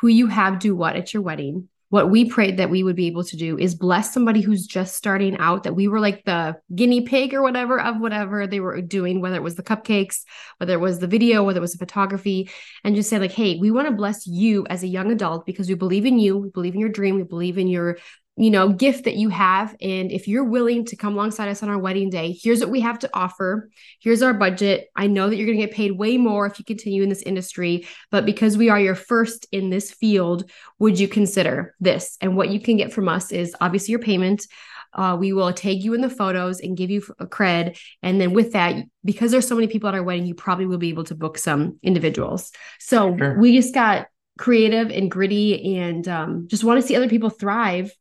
who 0.00 0.08
you 0.08 0.28
have 0.28 0.58
do 0.58 0.76
what 0.76 0.96
at 0.96 1.12
your 1.12 1.22
wedding. 1.22 1.68
What 1.90 2.10
we 2.10 2.28
prayed 2.28 2.58
that 2.58 2.68
we 2.68 2.82
would 2.82 2.96
be 2.96 3.06
able 3.06 3.24
to 3.24 3.36
do 3.38 3.56
is 3.58 3.74
bless 3.74 4.12
somebody 4.12 4.42
who's 4.42 4.66
just 4.66 4.94
starting 4.94 5.38
out, 5.38 5.62
that 5.62 5.74
we 5.74 5.88
were 5.88 6.00
like 6.00 6.22
the 6.24 6.56
guinea 6.74 7.00
pig 7.00 7.32
or 7.32 7.40
whatever 7.40 7.80
of 7.80 7.98
whatever 7.98 8.46
they 8.46 8.60
were 8.60 8.82
doing, 8.82 9.22
whether 9.22 9.36
it 9.36 9.42
was 9.42 9.54
the 9.54 9.62
cupcakes, 9.62 10.20
whether 10.58 10.74
it 10.74 10.80
was 10.80 10.98
the 10.98 11.06
video, 11.06 11.42
whether 11.42 11.56
it 11.56 11.62
was 11.62 11.72
the 11.72 11.78
photography, 11.78 12.50
and 12.84 12.94
just 12.94 13.08
say, 13.08 13.18
like, 13.18 13.32
hey, 13.32 13.56
we 13.58 13.70
want 13.70 13.88
to 13.88 13.94
bless 13.94 14.26
you 14.26 14.66
as 14.68 14.82
a 14.82 14.86
young 14.86 15.10
adult 15.10 15.46
because 15.46 15.66
we 15.66 15.74
believe 15.74 16.04
in 16.04 16.18
you, 16.18 16.36
we 16.36 16.50
believe 16.50 16.74
in 16.74 16.80
your 16.80 16.90
dream, 16.90 17.16
we 17.16 17.22
believe 17.22 17.56
in 17.56 17.68
your 17.68 17.96
you 18.38 18.50
know 18.50 18.68
gift 18.68 19.04
that 19.04 19.16
you 19.16 19.28
have 19.28 19.74
and 19.80 20.12
if 20.12 20.28
you're 20.28 20.44
willing 20.44 20.84
to 20.84 20.96
come 20.96 21.14
alongside 21.14 21.48
us 21.48 21.62
on 21.62 21.68
our 21.68 21.78
wedding 21.78 22.08
day 22.08 22.32
here's 22.40 22.60
what 22.60 22.70
we 22.70 22.80
have 22.80 22.98
to 22.98 23.10
offer 23.12 23.68
here's 24.00 24.22
our 24.22 24.32
budget 24.32 24.88
i 24.94 25.06
know 25.06 25.28
that 25.28 25.36
you're 25.36 25.46
going 25.46 25.58
to 25.58 25.66
get 25.66 25.74
paid 25.74 25.92
way 25.92 26.16
more 26.16 26.46
if 26.46 26.58
you 26.58 26.64
continue 26.64 27.02
in 27.02 27.08
this 27.08 27.22
industry 27.22 27.86
but 28.10 28.24
because 28.24 28.56
we 28.56 28.68
are 28.68 28.80
your 28.80 28.94
first 28.94 29.46
in 29.50 29.70
this 29.70 29.90
field 29.90 30.48
would 30.78 30.98
you 30.98 31.08
consider 31.08 31.74
this 31.80 32.16
and 32.20 32.36
what 32.36 32.50
you 32.50 32.60
can 32.60 32.76
get 32.76 32.92
from 32.92 33.08
us 33.08 33.32
is 33.32 33.54
obviously 33.60 33.92
your 33.92 34.00
payment 34.00 34.46
Uh, 34.94 35.14
we 35.20 35.34
will 35.34 35.52
tag 35.52 35.84
you 35.84 35.92
in 35.92 36.00
the 36.00 36.08
photos 36.08 36.60
and 36.60 36.76
give 36.76 36.90
you 36.90 37.02
a 37.18 37.26
cred. 37.26 37.78
And 38.02 38.18
then 38.18 38.32
with 38.32 38.52
that, 38.52 38.74
because 39.04 39.30
there's 39.30 39.46
so 39.46 39.54
many 39.54 39.68
people 39.68 39.88
at 39.88 39.94
our 39.94 40.02
wedding, 40.02 40.24
you 40.26 40.34
probably 40.34 40.64
will 40.64 40.78
be 40.78 40.88
able 40.88 41.04
to 41.04 41.14
book 41.14 41.36
some 41.36 41.78
individuals. 41.82 42.50
So 42.80 43.14
sure. 43.16 43.38
we 43.38 43.54
just 43.54 43.74
got 43.74 44.06
creative 44.38 44.90
and 44.90 45.10
gritty 45.10 45.76
and 45.76 46.08
um, 46.08 46.48
just 46.48 46.64
want 46.64 46.80
to 46.80 46.86
see 46.86 46.96
other 46.96 47.08
people 47.08 47.28
thrive 47.28 47.92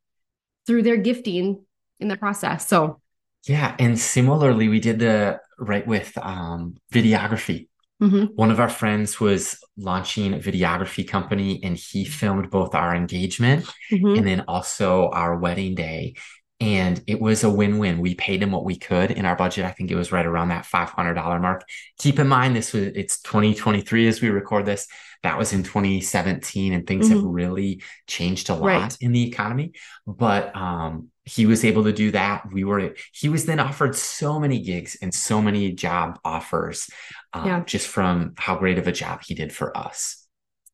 through 0.68 0.84
their 0.84 0.98
gifting 0.98 1.64
in 2.00 2.10
the 2.10 2.18
process. 2.18 2.68
So 2.68 3.02
yeah, 3.48 3.76
and 3.80 3.98
similarly, 3.98 4.68
we 4.68 4.80
did 4.80 5.00
the 5.00 5.40
right 5.58 5.88
with 5.88 6.18
um, 6.22 6.76
videography. 6.94 7.70
Mm-hmm. 8.02 8.36
One 8.36 8.52
of 8.52 8.60
our 8.60 8.70
friends 8.70 9.20
was 9.20 9.58
launching 9.78 10.34
a 10.34 10.38
videography 10.38 11.08
company, 11.08 11.62
and 11.64 11.78
he 11.78 12.06
filmed 12.06 12.52
both 12.52 12.76
our 12.76 12.94
engagement 12.94 13.66
mm-hmm. 13.92 14.18
and 14.18 14.28
then 14.28 14.44
also 14.48 15.10
our 15.10 15.38
wedding 15.38 15.76
day. 15.76 16.16
And 16.60 17.04
it 17.06 17.22
was 17.22 17.44
a 17.44 17.50
win 17.50 17.78
win. 17.78 18.00
We 18.00 18.16
paid 18.16 18.42
him 18.42 18.52
what 18.52 18.66
we 18.66 18.78
could 18.78 19.12
in 19.12 19.26
our 19.26 19.36
budget. 19.36 19.66
I 19.66 19.72
think 19.72 19.92
it 19.92 19.96
was 19.96 20.12
right 20.12 20.26
around 20.26 20.50
that 20.50 20.66
$500 20.66 21.42
mark. 21.42 21.64
Keep 22.00 22.18
in 22.18 22.28
mind, 22.28 22.56
this 22.56 22.74
was 22.74 22.84
it's 22.96 23.22
2023 23.22 24.08
as 24.08 24.22
we 24.22 24.30
record 24.30 24.66
this. 24.66 24.88
That 25.24 25.38
was 25.38 25.54
in 25.54 25.64
2017, 25.64 26.74
and 26.74 26.86
things 26.86 27.08
mm-hmm. 27.08 27.16
have 27.16 27.24
really 27.24 27.84
changed 28.08 28.50
a 28.50 28.56
lot 28.56 28.66
right. 28.66 28.98
in 29.02 29.12
the 29.12 29.28
economy. 29.28 29.74
But 30.06 30.56
um, 30.56 31.10
he 31.26 31.46
was 31.46 31.66
able 31.66 31.84
to 31.84 31.92
do 31.92 32.12
that. 32.12 32.52
We 32.52 32.64
were, 32.64 32.96
he 33.12 33.28
was 33.28 33.46
then 33.46 33.60
offered 33.60 33.96
so 33.96 34.40
many 34.40 34.62
gigs 34.62 34.96
and 35.02 35.14
so 35.14 35.42
many 35.42 35.74
job 35.74 36.20
offers 36.24 36.90
um, 37.34 37.46
yeah. 37.46 37.64
just 37.66 37.88
from 37.88 38.34
how 38.38 38.58
great 38.58 38.78
of 38.78 38.88
a 38.88 38.92
job 38.92 39.22
he 39.26 39.36
did 39.36 39.52
for 39.52 39.76
us. 39.78 40.26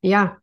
Yeah. 0.02 0.34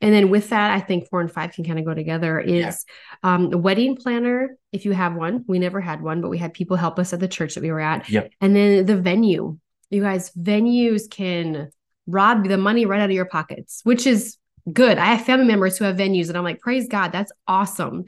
And 0.00 0.14
then 0.14 0.30
with 0.30 0.50
that, 0.50 0.70
I 0.70 0.80
think 0.80 1.08
four 1.08 1.20
and 1.20 1.30
five 1.30 1.52
can 1.52 1.64
kind 1.64 1.78
of 1.78 1.84
go 1.84 1.94
together 1.94 2.40
is 2.40 2.84
yeah. 3.22 3.34
um, 3.34 3.52
a 3.52 3.58
wedding 3.58 3.96
planner, 3.96 4.56
if 4.72 4.84
you 4.84 4.92
have 4.92 5.14
one. 5.14 5.44
We 5.46 5.58
never 5.58 5.80
had 5.80 6.02
one, 6.02 6.20
but 6.20 6.30
we 6.30 6.38
had 6.38 6.54
people 6.54 6.76
help 6.76 6.98
us 6.98 7.12
at 7.12 7.20
the 7.20 7.28
church 7.28 7.54
that 7.54 7.62
we 7.62 7.70
were 7.70 7.80
at. 7.80 8.08
Yep. 8.08 8.32
And 8.40 8.56
then 8.56 8.86
the 8.86 8.96
venue. 8.96 9.58
You 9.90 10.02
guys, 10.02 10.30
venues 10.30 11.10
can 11.10 11.70
rob 12.06 12.48
the 12.48 12.58
money 12.58 12.86
right 12.86 13.00
out 13.00 13.10
of 13.10 13.14
your 13.14 13.26
pockets, 13.26 13.80
which 13.84 14.06
is 14.06 14.38
good. 14.72 14.98
I 14.98 15.06
have 15.14 15.26
family 15.26 15.46
members 15.46 15.78
who 15.78 15.84
have 15.84 15.96
venues, 15.96 16.28
and 16.28 16.36
I'm 16.36 16.44
like, 16.44 16.60
praise 16.60 16.86
God, 16.88 17.12
that's 17.12 17.32
awesome. 17.48 18.04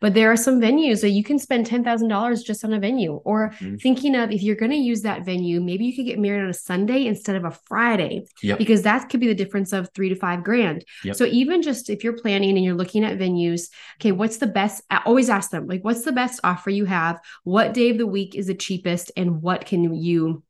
But 0.00 0.14
there 0.14 0.30
are 0.30 0.36
some 0.36 0.60
venues 0.60 1.00
that 1.00 1.10
you 1.10 1.24
can 1.24 1.38
spend 1.38 1.66
$10,000 1.66 2.44
just 2.44 2.64
on 2.64 2.72
a 2.72 2.78
venue 2.78 3.14
or 3.24 3.50
mm-hmm. 3.50 3.76
thinking 3.76 4.14
of 4.14 4.30
if 4.30 4.42
you're 4.42 4.56
going 4.56 4.70
to 4.70 4.76
use 4.76 5.02
that 5.02 5.24
venue, 5.24 5.60
maybe 5.60 5.86
you 5.86 5.96
could 5.96 6.06
get 6.06 6.18
married 6.18 6.42
on 6.42 6.50
a 6.50 6.54
Sunday 6.54 7.06
instead 7.06 7.36
of 7.36 7.44
a 7.44 7.50
Friday 7.66 8.26
yep. 8.42 8.58
because 8.58 8.82
that 8.82 9.08
could 9.08 9.20
be 9.20 9.26
the 9.26 9.34
difference 9.34 9.72
of 9.72 9.88
three 9.94 10.08
to 10.08 10.14
five 10.14 10.44
grand. 10.44 10.84
Yep. 11.04 11.16
So 11.16 11.24
even 11.24 11.62
just 11.62 11.88
if 11.88 12.04
you're 12.04 12.16
planning 12.16 12.56
and 12.56 12.64
you're 12.64 12.74
looking 12.74 13.04
at 13.04 13.18
venues, 13.18 13.68
okay, 13.98 14.12
what's 14.12 14.36
the 14.36 14.46
best? 14.46 14.82
I 14.90 15.00
always 15.06 15.30
ask 15.30 15.50
them, 15.50 15.66
like, 15.66 15.82
what's 15.82 16.04
the 16.04 16.12
best 16.12 16.40
offer 16.44 16.70
you 16.70 16.84
have? 16.84 17.18
What 17.44 17.74
day 17.74 17.90
of 17.90 17.98
the 17.98 18.06
week 18.06 18.34
is 18.34 18.48
the 18.48 18.54
cheapest? 18.54 19.12
And 19.16 19.40
what 19.40 19.64
can 19.64 19.94
you 19.94 20.42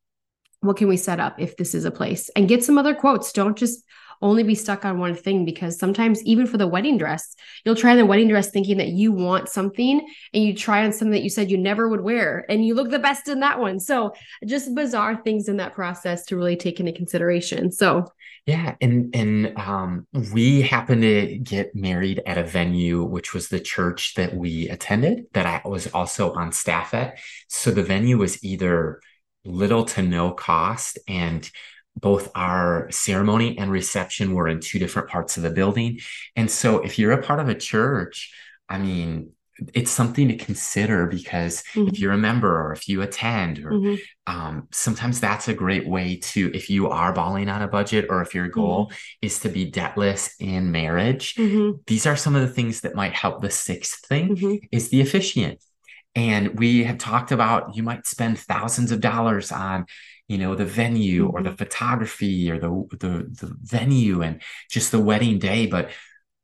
what 0.61 0.79
can 0.79 0.89
we 0.89 0.97
set 0.97 1.21
up 1.21 1.39
if 1.39 1.57
this 1.57 1.75
is 1.75 1.85
a 1.85 1.91
place 1.91 2.29
and 2.35 2.49
get 2.49 2.65
some 2.65 2.79
other 2.79 2.95
quotes 2.95 3.31
don't 3.31 3.57
just 3.57 3.85
only 4.23 4.43
be 4.43 4.55
stuck 4.55 4.85
on 4.85 4.99
one 4.99 5.15
thing 5.15 5.45
because 5.45 5.79
sometimes 5.79 6.23
even 6.25 6.47
for 6.47 6.57
the 6.57 6.67
wedding 6.67 6.99
dress 6.99 7.35
you'll 7.65 7.75
try 7.75 7.95
the 7.95 8.07
wedding 8.07 8.29
dress 8.29 8.51
thinking 8.51 8.79
that 8.79 8.89
you 8.89 9.13
want 9.13 9.49
something 9.49 10.07
and 10.33 10.45
you 10.45 10.55
try 10.55 10.85
on 10.85 10.93
something 10.93 11.13
that 11.13 11.23
you 11.23 11.31
said 11.31 11.51
you 11.51 11.59
never 11.59 11.89
would 11.89 12.01
wear 12.01 12.45
and 12.49 12.65
you 12.65 12.75
look 12.75 12.91
the 12.91 12.99
best 12.99 13.29
in 13.29 13.41
that 13.41 13.59
one. 13.59 13.81
So 13.81 14.13
just 14.47 14.75
bizarre 14.75 15.17
things 15.17 15.49
in 15.49 15.57
that 15.59 15.75
process 15.75 16.25
to 16.27 16.37
really 16.37 16.57
take 16.57 16.81
into 16.81 16.93
consideration. 16.93 17.71
So 17.73 18.07
yeah 18.47 18.77
and 18.81 19.15
and 19.15 19.59
um, 19.59 20.07
we 20.33 20.63
happened 20.63 21.03
to 21.03 21.39
get 21.39 21.75
married 21.75 22.23
at 22.27 22.39
a 22.39 22.45
venue 22.45 23.03
which 23.03 23.35
was 23.35 23.49
the 23.49 23.61
church 23.61 24.15
that 24.15 24.35
we 24.35 24.69
attended 24.69 25.27
that 25.33 25.47
i 25.47 25.69
was 25.69 25.89
also 25.89 26.33
on 26.35 26.53
staff 26.53 26.95
at. 26.95 27.19
So 27.49 27.71
the 27.71 27.83
venue 27.83 28.19
was 28.19 28.43
either 28.45 29.01
little 29.45 29.85
to 29.85 30.03
no 30.03 30.33
cost 30.33 30.99
and 31.09 31.49
both 31.97 32.31
our 32.35 32.91
ceremony 32.91 33.59
and 33.59 33.71
reception 33.71 34.35
were 34.35 34.49
in 34.49 34.61
two 34.61 34.79
different 34.79 35.09
parts 35.09 35.37
of 35.37 35.43
the 35.43 35.51
building. 35.51 35.99
And 36.37 36.51
so 36.51 36.79
if 36.81 36.99
you're 36.99 37.13
a 37.13 37.23
part 37.23 37.41
of 37.41 37.49
a 37.49 37.55
church, 37.55 38.33
I 38.69 38.79
mean, 38.79 39.33
it's 39.73 39.91
something 39.91 40.29
to 40.29 40.37
consider 40.37 41.07
because 41.07 41.63
mm-hmm. 41.73 41.89
if 41.89 41.99
you're 41.99 42.13
a 42.13 42.19
member 42.19 42.61
or 42.61 42.73
if 42.73 42.89
you 42.89 43.03
attend 43.03 43.59
or 43.65 43.71
mm-hmm. 43.71 43.95
um, 44.27 44.69
sometimes 44.71 45.21
that's 45.21 45.49
a 45.49 45.55
great 45.55 45.87
way 45.87 46.17
to 46.17 46.51
if 46.55 46.69
you 46.69 46.89
are 46.89 47.13
balling 47.13 47.49
on 47.49 47.63
a 47.63 47.69
budget 47.69 48.07
or 48.11 48.21
if 48.21 48.35
your 48.35 48.49
goal 48.49 48.87
mm-hmm. 48.87 48.95
is 49.23 49.41
to 49.41 49.49
be 49.49 49.71
debtless 49.71 50.35
in 50.41 50.71
marriage 50.71 51.35
mm-hmm. 51.37 51.79
these 51.87 52.07
are 52.07 52.17
some 52.17 52.35
of 52.35 52.43
the 52.43 52.53
things 52.53 52.83
that 52.83 52.95
might 52.95 53.15
help 53.15 53.41
the 53.41 53.51
sixth 53.51 54.05
thing 54.07 54.37
mm-hmm. 54.37 54.57
is 54.73 54.91
the 54.91 55.01
officiant 55.01 55.63
and 56.15 56.59
we 56.59 56.85
have 56.85 56.99
talked 56.99 57.33
about 57.33 57.75
you 57.75 57.83
might 57.83 58.07
spend 58.07 58.39
thousands 58.39 58.93
of 58.93 59.01
dollars 59.01 59.51
on 59.53 59.87
you 60.29 60.39
know 60.39 60.55
the 60.55 60.65
venue 60.65 61.27
or 61.27 61.43
the 61.43 61.51
mm-hmm. 61.51 61.57
photography 61.57 62.51
or 62.51 62.59
the, 62.59 62.69
the 62.99 63.47
the 63.47 63.57
venue 63.63 64.23
and 64.23 64.43
just 64.71 64.91
the 64.91 65.01
wedding 65.01 65.39
day 65.39 65.67
but 65.67 65.91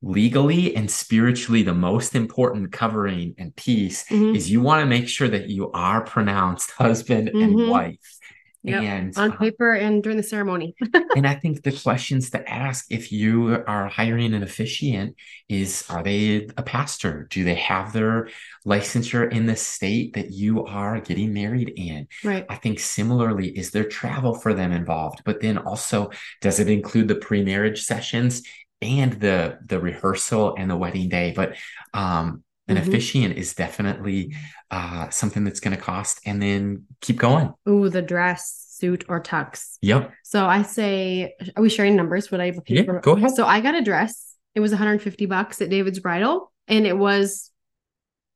legally 0.03 0.75
and 0.75 0.91
spiritually 0.91 1.63
the 1.63 1.75
most 1.75 2.15
important 2.15 2.73
covering 2.73 3.35
and 3.39 3.55
piece 3.55 4.05
mm-hmm. 4.09 4.35
is 4.35 4.51
you 4.51 4.61
want 4.61 4.81
to 4.81 4.87
make 4.87 5.09
sure 5.09 5.29
that 5.29 5.49
you 5.49 5.71
are 5.73 6.03
pronounced 6.03 6.71
husband 6.79 7.29
mm-hmm. 7.29 7.61
and 7.61 7.71
wife 7.71 8.19
Yep. 8.65 8.83
And 8.83 9.19
on 9.19 9.37
paper 9.39 9.73
and 9.75 10.03
during 10.03 10.17
the 10.17 10.23
ceremony. 10.23 10.77
and 11.17 11.27
I 11.27 11.35
think 11.35 11.63
the 11.63 11.73
questions 11.73 12.31
to 12.31 12.49
ask 12.49 12.87
if 12.91 13.11
you 13.11 13.63
are 13.67 13.89
hiring 13.89 14.35
an 14.35 14.45
officiant 14.45 15.17
is 15.49 15.85
are 15.89 16.03
they 16.03 16.49
a 16.57 16.63
pastor? 16.63 17.27
Do 17.31 17.43
they 17.43 17.57
have 17.57 17.93
their 17.93 18.29
licensure 18.65 19.31
in 19.33 19.47
the 19.47 19.57
state 19.57 20.15
that 20.15 20.31
you 20.31 20.65
are 20.65 21.01
getting 21.01 21.33
married 21.33 21.73
in? 21.77 22.07
Right. 22.23 22.47
I 22.49 22.55
think 22.55 22.79
similarly, 22.79 23.49
is 23.49 23.73
there 23.73 23.85
travel 23.85 24.35
for 24.35 24.55
them 24.55 24.71
involved? 24.71 25.23
But 25.25 25.41
then 25.41 25.59
also, 25.59 26.11
does 26.41 26.61
it 26.61 26.69
include 26.69 27.09
the 27.09 27.17
pre-marriage 27.17 27.83
sessions 27.83 28.43
and 28.81 29.15
the 29.15 29.59
the 29.67 29.81
rehearsal 29.81 30.55
and 30.57 30.71
the 30.71 30.77
wedding 30.77 31.09
day? 31.09 31.33
But 31.35 31.57
um 31.95 32.45
an 32.69 32.77
mm-hmm. 32.77 32.89
officiant 32.89 33.37
is 33.37 33.55
definitely 33.55 34.35
uh, 34.71 35.09
something 35.11 35.45
that's 35.45 35.61
going 35.61 35.77
to 35.77 35.83
cost 35.83 36.21
and 36.25 36.41
then 36.41 36.85
keep 37.01 37.19
going. 37.19 37.53
Ooh, 37.69 37.89
the 37.89 38.03
dress, 38.03 38.67
suit, 38.69 39.05
or 39.09 39.23
tux. 39.23 39.77
Yep. 39.83 40.13
So 40.25 40.47
I 40.47 40.63
say, 40.63 41.35
are 41.57 41.63
we 41.63 41.69
sharing 41.69 41.97
numbers? 41.97 42.31
Would 42.31 42.41
I 42.41 42.47
have 42.47 42.59
a 42.59 42.63
paper? 42.63 42.95
Yeah, 42.95 43.01
go 43.01 43.13
ahead. 43.13 43.33
So 43.33 43.47
I 43.47 43.61
got 43.61 43.75
a 43.75 43.83
dress. 43.83 44.35
It 44.55 44.61
was 44.61 44.73
150 44.73 45.27
bucks 45.27 45.63
at 45.63 45.71
David's 45.71 45.99
Bridal, 45.99 46.53
and 46.69 46.87
it 46.87 46.97
was 46.97 47.52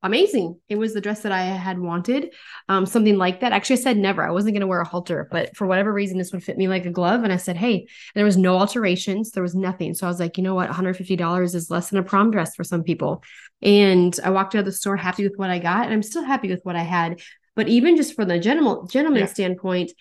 amazing. 0.06 0.58
It 0.68 0.76
was 0.76 0.94
the 0.94 1.00
dress 1.00 1.20
that 1.22 1.32
I 1.32 1.42
had 1.42 1.78
wanted, 1.78 2.32
um, 2.68 2.86
something 2.86 3.18
like 3.18 3.40
that. 3.40 3.52
Actually, 3.52 3.78
I 3.78 3.82
said 3.82 3.96
never. 3.98 4.26
I 4.26 4.30
wasn't 4.30 4.54
going 4.54 4.62
to 4.62 4.66
wear 4.66 4.80
a 4.80 4.88
halter, 4.88 5.28
but 5.30 5.56
for 5.56 5.66
whatever 5.66 5.92
reason, 5.92 6.18
this 6.18 6.32
would 6.32 6.42
fit 6.42 6.56
me 6.56 6.68
like 6.68 6.86
a 6.86 6.90
glove. 6.90 7.24
And 7.24 7.32
I 7.32 7.36
said, 7.36 7.56
hey, 7.56 7.86
there 8.14 8.24
was 8.24 8.36
no 8.36 8.56
alterations. 8.56 9.32
There 9.32 9.42
was 9.42 9.54
nothing. 9.54 9.94
So 9.94 10.06
I 10.06 10.10
was 10.10 10.20
like, 10.20 10.36
you 10.36 10.42
know 10.42 10.54
what? 10.54 10.70
$150 10.70 11.54
is 11.54 11.70
less 11.70 11.90
than 11.90 11.98
a 11.98 12.02
prom 12.02 12.30
dress 12.30 12.54
for 12.54 12.64
some 12.64 12.82
people. 12.82 13.22
And 13.62 14.18
I 14.24 14.30
walked 14.30 14.54
out 14.54 14.60
of 14.60 14.64
the 14.64 14.72
store 14.72 14.96
happy 14.96 15.24
with 15.24 15.36
what 15.36 15.50
I 15.50 15.58
got, 15.58 15.84
and 15.84 15.92
I'm 15.92 16.02
still 16.02 16.24
happy 16.24 16.48
with 16.48 16.60
what 16.62 16.76
I 16.76 16.82
had. 16.82 17.20
But 17.54 17.68
even 17.68 17.96
just 17.96 18.14
from 18.14 18.28
the 18.28 18.38
gentleman 18.38 18.86
gentleman 18.88 19.22
yeah. 19.22 19.26
standpoint, 19.26 19.92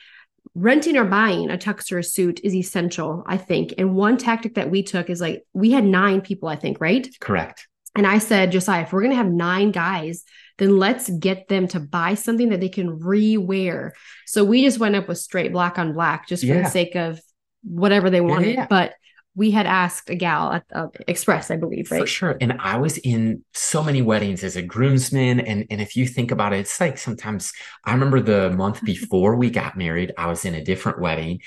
renting 0.53 0.97
or 0.97 1.05
buying 1.05 1.49
a 1.49 1.57
tux 1.57 1.91
or 1.91 1.99
a 1.99 2.03
suit 2.03 2.41
is 2.43 2.53
essential, 2.53 3.23
I 3.25 3.37
think. 3.37 3.73
And 3.77 3.95
one 3.95 4.17
tactic 4.17 4.55
that 4.55 4.69
we 4.69 4.83
took 4.83 5.09
is 5.09 5.21
like 5.21 5.45
we 5.53 5.71
had 5.71 5.85
nine 5.85 6.21
people, 6.21 6.49
I 6.49 6.55
think, 6.55 6.79
right? 6.79 7.07
Correct. 7.19 7.67
And 7.95 8.05
I 8.05 8.17
said, 8.17 8.51
Josiah, 8.51 8.83
if 8.83 8.93
we're 8.93 9.01
going 9.01 9.11
to 9.11 9.17
have 9.17 9.31
nine 9.31 9.71
guys, 9.71 10.23
then 10.57 10.77
let's 10.77 11.09
get 11.09 11.47
them 11.47 11.67
to 11.69 11.79
buy 11.79 12.15
something 12.15 12.49
that 12.49 12.59
they 12.59 12.69
can 12.69 12.99
re-wear. 12.99 13.93
So 14.25 14.43
we 14.43 14.63
just 14.63 14.79
went 14.79 14.95
up 14.95 15.07
with 15.07 15.17
straight 15.17 15.51
black 15.51 15.77
on 15.77 15.93
black 15.93 16.27
just 16.27 16.43
for 16.43 16.53
yeah. 16.53 16.61
the 16.63 16.69
sake 16.69 16.95
of 16.95 17.19
whatever 17.63 18.09
they 18.09 18.21
wanted. 18.21 18.55
Yeah. 18.55 18.67
But 18.69 18.93
we 19.35 19.51
had 19.51 19.65
asked 19.65 20.09
a 20.09 20.15
gal 20.15 20.53
at 20.53 20.63
uh, 20.73 20.87
Express, 21.07 21.51
I 21.51 21.57
believe, 21.57 21.91
right? 21.91 22.01
For 22.01 22.07
sure. 22.07 22.37
And 22.39 22.53
I 22.59 22.77
was 22.77 22.97
in 22.97 23.43
so 23.53 23.83
many 23.83 24.01
weddings 24.01 24.45
as 24.45 24.55
a 24.55 24.61
groomsman. 24.61 25.41
And, 25.41 25.65
and 25.69 25.81
if 25.81 25.97
you 25.97 26.07
think 26.07 26.31
about 26.31 26.53
it, 26.53 26.59
it's 26.59 26.79
like 26.79 26.97
sometimes 26.97 27.51
I 27.83 27.91
remember 27.91 28.21
the 28.21 28.51
month 28.51 28.81
before 28.85 29.35
we 29.35 29.49
got 29.49 29.77
married, 29.77 30.13
I 30.17 30.27
was 30.27 30.45
in 30.45 30.55
a 30.55 30.63
different 30.63 31.01
wedding 31.01 31.41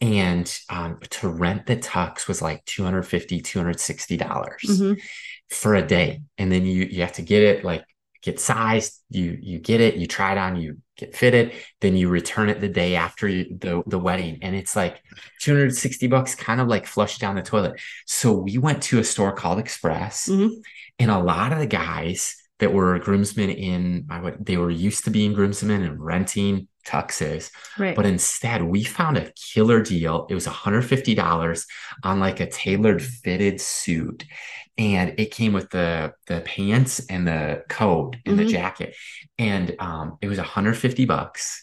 and 0.00 0.58
um, 0.70 0.98
to 1.08 1.28
rent 1.28 1.66
the 1.66 1.76
tux 1.76 2.26
was 2.26 2.42
like 2.42 2.64
250 2.64 3.40
260 3.40 4.16
dollars 4.16 4.62
mm-hmm. 4.66 5.00
For 5.54 5.74
a 5.74 5.86
day 5.86 6.20
and 6.38 6.50
then 6.50 6.64
you 6.64 6.84
you 6.84 7.00
have 7.02 7.12
to 7.12 7.22
get 7.22 7.42
it 7.42 7.64
like 7.64 7.84
get 8.22 8.40
sized 8.40 9.02
you 9.10 9.38
you 9.40 9.58
get 9.58 9.80
it 9.80 9.96
you 9.96 10.06
try 10.06 10.32
it 10.32 10.38
on 10.38 10.56
you 10.56 10.78
get 10.96 11.14
fitted 11.14 11.52
then 11.80 11.96
you 11.96 12.08
return 12.08 12.48
it 12.48 12.60
the 12.60 12.68
day 12.68 12.96
after 12.96 13.28
you, 13.28 13.56
the 13.58 13.82
the 13.86 13.98
wedding 13.98 14.38
and 14.42 14.54
it's 14.54 14.74
like 14.74 15.02
260 15.40 16.06
bucks 16.06 16.34
kind 16.34 16.60
of 16.60 16.68
like 16.68 16.86
flushed 16.86 17.20
down 17.20 17.34
the 17.34 17.42
toilet 17.42 17.80
so 18.06 18.32
we 18.32 18.58
went 18.58 18.82
to 18.82 18.98
a 18.98 19.04
store 19.04 19.32
called 19.32 19.58
express 19.58 20.28
mm-hmm. 20.28 20.54
and 20.98 21.10
a 21.10 21.18
lot 21.18 21.52
of 21.52 21.58
the 21.58 21.66
guys 21.66 22.36
that 22.60 22.72
were 22.72 22.98
groomsmen 22.98 23.50
in 23.50 24.06
I 24.08 24.20
would 24.20 24.44
they 24.44 24.56
were 24.56 24.70
used 24.70 25.04
to 25.04 25.10
being 25.10 25.32
groomsmen 25.32 25.82
and 25.82 26.00
renting 26.00 26.68
tuxes. 26.84 27.50
Right. 27.78 27.96
But 27.96 28.06
instead, 28.06 28.62
we 28.62 28.84
found 28.84 29.16
a 29.16 29.32
killer 29.32 29.82
deal. 29.82 30.26
It 30.30 30.34
was 30.34 30.46
$150 30.46 31.66
on 32.02 32.20
like 32.20 32.40
a 32.40 32.50
tailored 32.50 33.02
fitted 33.02 33.60
suit. 33.60 34.24
And 34.76 35.14
it 35.18 35.30
came 35.30 35.52
with 35.52 35.70
the 35.70 36.14
the 36.26 36.40
pants 36.40 37.00
and 37.08 37.26
the 37.26 37.62
coat 37.68 38.16
and 38.26 38.34
Mhm. 38.34 38.38
the 38.38 38.46
jacket. 38.46 38.94
And 39.38 39.74
um, 39.78 40.18
it 40.20 40.28
was 40.28 40.38
150 40.38 41.04
bucks. 41.04 41.60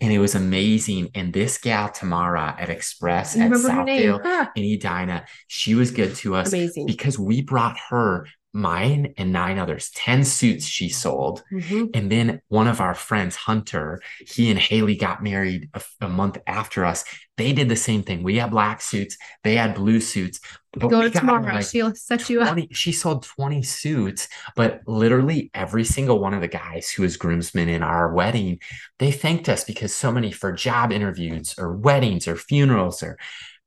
And 0.00 0.12
it 0.12 0.18
was 0.18 0.34
amazing. 0.34 1.08
And 1.14 1.32
this 1.32 1.56
gal, 1.56 1.88
Tamara 1.88 2.54
at 2.58 2.68
Express 2.68 3.34
at? 3.34 3.50
Southdale 3.50 4.20
Ah, 4.22 4.50
in 4.54 4.64
Edina, 4.64 5.24
she 5.48 5.74
was 5.74 5.90
good 5.90 6.14
to 6.16 6.34
us 6.34 6.52
amazing. 6.52 6.84
because 6.86 7.18
we 7.18 7.40
brought 7.40 7.78
her 7.88 8.26
mine 8.52 9.14
and 9.16 9.32
nine 9.32 9.58
others, 9.58 9.90
10 9.94 10.24
suits 10.24 10.66
she 10.66 10.88
sold. 10.88 11.42
Mhm. 11.52 11.90
And 11.94 12.10
then 12.10 12.40
one 12.48 12.66
of 12.66 12.80
our 12.80 12.94
friends, 12.94 13.36
Hunter, 13.36 14.00
he 14.26 14.50
and 14.50 14.58
Haley 14.58 14.96
got 14.96 15.22
married 15.22 15.68
a, 15.74 15.82
a 16.00 16.08
month 16.08 16.38
after 16.46 16.84
us. 16.84 17.04
They 17.36 17.52
did 17.52 17.68
the 17.68 17.76
same 17.76 18.02
thing. 18.02 18.22
We 18.22 18.36
had 18.36 18.50
black 18.50 18.82
suits, 18.82 19.16
they 19.44 19.56
had 19.56 19.74
blue 19.74 20.00
suits. 20.00 20.40
Go 20.78 21.02
to 21.02 21.10
Tamara. 21.10 21.54
like 21.54 21.64
She'll 21.66 21.94
set 21.94 22.28
you 22.30 22.42
up. 22.42 22.56
she 22.72 22.92
sold 22.92 23.24
20 23.24 23.62
suits, 23.62 24.28
but 24.54 24.80
literally 24.86 25.50
every 25.54 25.84
single 25.84 26.20
one 26.20 26.32
of 26.34 26.40
the 26.42 26.48
guys 26.48 26.90
who 26.90 27.02
was 27.02 27.16
groomsmen 27.16 27.68
in 27.68 27.82
our 27.82 28.12
wedding, 28.12 28.60
they 28.98 29.10
thanked 29.10 29.48
us 29.48 29.64
because 29.64 29.94
so 29.94 30.12
many 30.12 30.30
for 30.30 30.52
job 30.52 30.92
interviews 30.92 31.54
or 31.58 31.72
weddings 31.76 32.28
or 32.28 32.36
funerals 32.36 33.02
or 33.02 33.16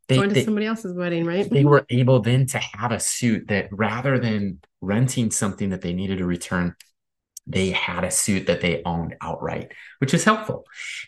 they, 0.08 0.18
Going 0.18 0.30
to 0.30 0.36
they, 0.36 0.46
somebody 0.46 0.66
else's 0.66 0.94
wedding, 0.94 1.26
right? 1.26 1.50
they 1.50 1.66
were 1.66 1.86
able 1.90 2.20
then 2.20 2.46
to 2.48 2.60
have 2.60 2.92
a 2.92 3.00
suit 3.00 3.48
that 3.48 3.70
rather 3.72 4.20
than 4.20 4.60
renting 4.82 5.32
something 5.32 5.70
that 5.70 5.82
they 5.82 5.94
needed 5.94 6.18
to 6.18 6.26
return 6.26 6.76
they 7.46 7.72
had 7.72 8.06
a 8.06 8.12
suit 8.12 8.48
that 8.48 8.62
they 8.62 8.82
owned 8.86 9.16
outright 9.22 9.74
which 10.00 10.14
is 10.14 10.24
helpful. 10.24 10.66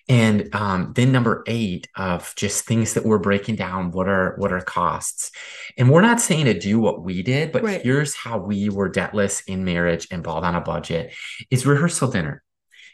And 0.10 0.54
um, 0.54 0.92
then 0.94 1.12
number 1.12 1.44
eight 1.48 1.88
of 1.96 2.34
just 2.36 2.66
things 2.66 2.94
that 2.94 3.06
we're 3.06 3.20
breaking 3.20 3.56
down 3.56 3.92
what 3.92 4.10
are 4.10 4.36
what 4.38 4.52
are 4.52 4.60
costs? 4.62 5.32
And 5.78 5.90
we're 5.90 6.02
not 6.02 6.20
saying 6.20 6.46
to 6.46 6.60
do 6.60 6.80
what 6.80 7.04
we 7.04 7.24
did 7.24 7.52
but 7.52 7.64
Right. 7.64 7.82
here's 7.82 8.16
how 8.16 8.38
we 8.38 8.70
were 8.70 8.90
debtless 8.90 9.42
in 9.48 9.64
marriage 9.64 10.08
and 10.12 10.24
balled 10.24 10.44
on 10.44 10.56
a 10.56 10.62
budget 10.62 11.14
is 11.50 11.66
rehearsal 11.66 12.12
dinner. 12.12 12.44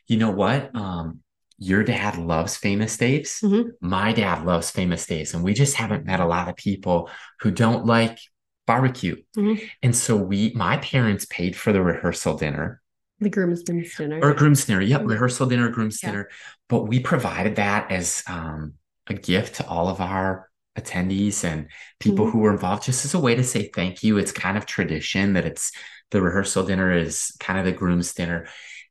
You 0.07 0.17
know 0.17 0.31
what? 0.31 0.75
Um, 0.75 1.21
your 1.63 1.83
dad 1.83 2.17
loves 2.17 2.57
Famous 2.57 2.97
Dave's 2.97 3.39
Mhm. 3.41 3.65
my 3.81 4.13
dad 4.13 4.45
loves 4.45 4.71
Famous 4.71 5.05
Dave's 5.05 5.33
and 5.35 5.43
we 5.43 5.53
just 5.53 5.75
haven't 5.75 6.05
met 6.05 6.19
a 6.19 6.25
lot 6.25 6.49
of 6.49 6.55
people 6.55 7.09
who 7.41 7.51
don't 7.51 7.85
like 7.85 8.17
barbecue 8.65 9.15
Mhm. 9.37 9.61
and 9.83 9.95
so 9.95 10.15
we 10.17 10.51
my 10.55 10.77
parents 10.77 11.25
paid 11.29 11.55
for 11.55 11.71
the 11.71 11.81
rehearsal 11.83 12.35
dinner 12.35 12.81
The 13.19 13.29
groomsmen's 13.29 13.95
dinner. 13.95 14.19
or 14.23 14.33
groom's 14.33 14.65
dinner 14.65 14.81
yep 14.81 15.01
Mhm. 15.01 15.09
rehearsal 15.11 15.45
dinner 15.47 15.69
groom's 15.69 16.01
Yeah. 16.01 16.09
dinner 16.11 16.29
but 16.67 16.83
we 16.87 16.99
provided 16.99 17.57
that 17.57 17.91
as 17.91 18.23
um, 18.27 18.73
a 19.07 19.13
gift 19.13 19.55
to 19.57 19.67
all 19.67 19.87
of 19.89 20.01
our 20.01 20.49
attendees 20.79 21.43
and 21.43 21.67
people 21.99 22.25
Mhm. 22.25 22.31
who 22.31 22.39
were 22.39 22.51
involved 22.51 22.83
just 22.83 23.05
as 23.05 23.13
a 23.13 23.19
way 23.19 23.35
to 23.35 23.43
say 23.43 23.69
thank 23.75 24.03
you 24.03 24.17
it's 24.17 24.31
kind 24.31 24.57
of 24.57 24.65
tradition 24.65 25.33
that 25.33 25.45
it's 25.45 25.71
the 26.09 26.21
rehearsal 26.21 26.63
dinner 26.63 26.91
is 26.91 27.35
kind 27.39 27.59
of 27.59 27.65
the 27.65 27.71
groom's 27.71 28.13
dinner 28.13 28.47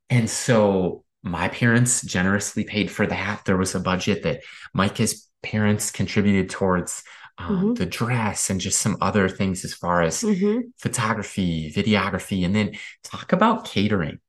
and 0.09 0.29
so 0.29 1.03
my 1.23 1.47
parents 1.49 2.01
generously 2.01 2.63
paid 2.63 2.89
for 2.89 3.05
that 3.05 3.41
there 3.45 3.57
was 3.57 3.75
a 3.75 3.79
budget 3.79 4.23
that 4.23 4.41
micah's 4.73 5.29
parents 5.43 5.91
contributed 5.91 6.49
towards 6.49 7.03
um, 7.37 7.69
Mhm. 7.69 7.77
the 7.77 7.85
dress 7.85 8.49
and 8.49 8.59
just 8.61 8.79
some 8.79 8.97
other 9.01 9.27
things 9.29 9.63
as 9.65 9.73
far 9.73 10.01
as 10.01 10.21
Mhm. 10.21 10.71
photography 10.77 11.71
videography 11.75 12.45
and 12.45 12.55
then 12.55 12.75
talk 13.03 13.33
about 13.33 13.65
catering 13.65 14.19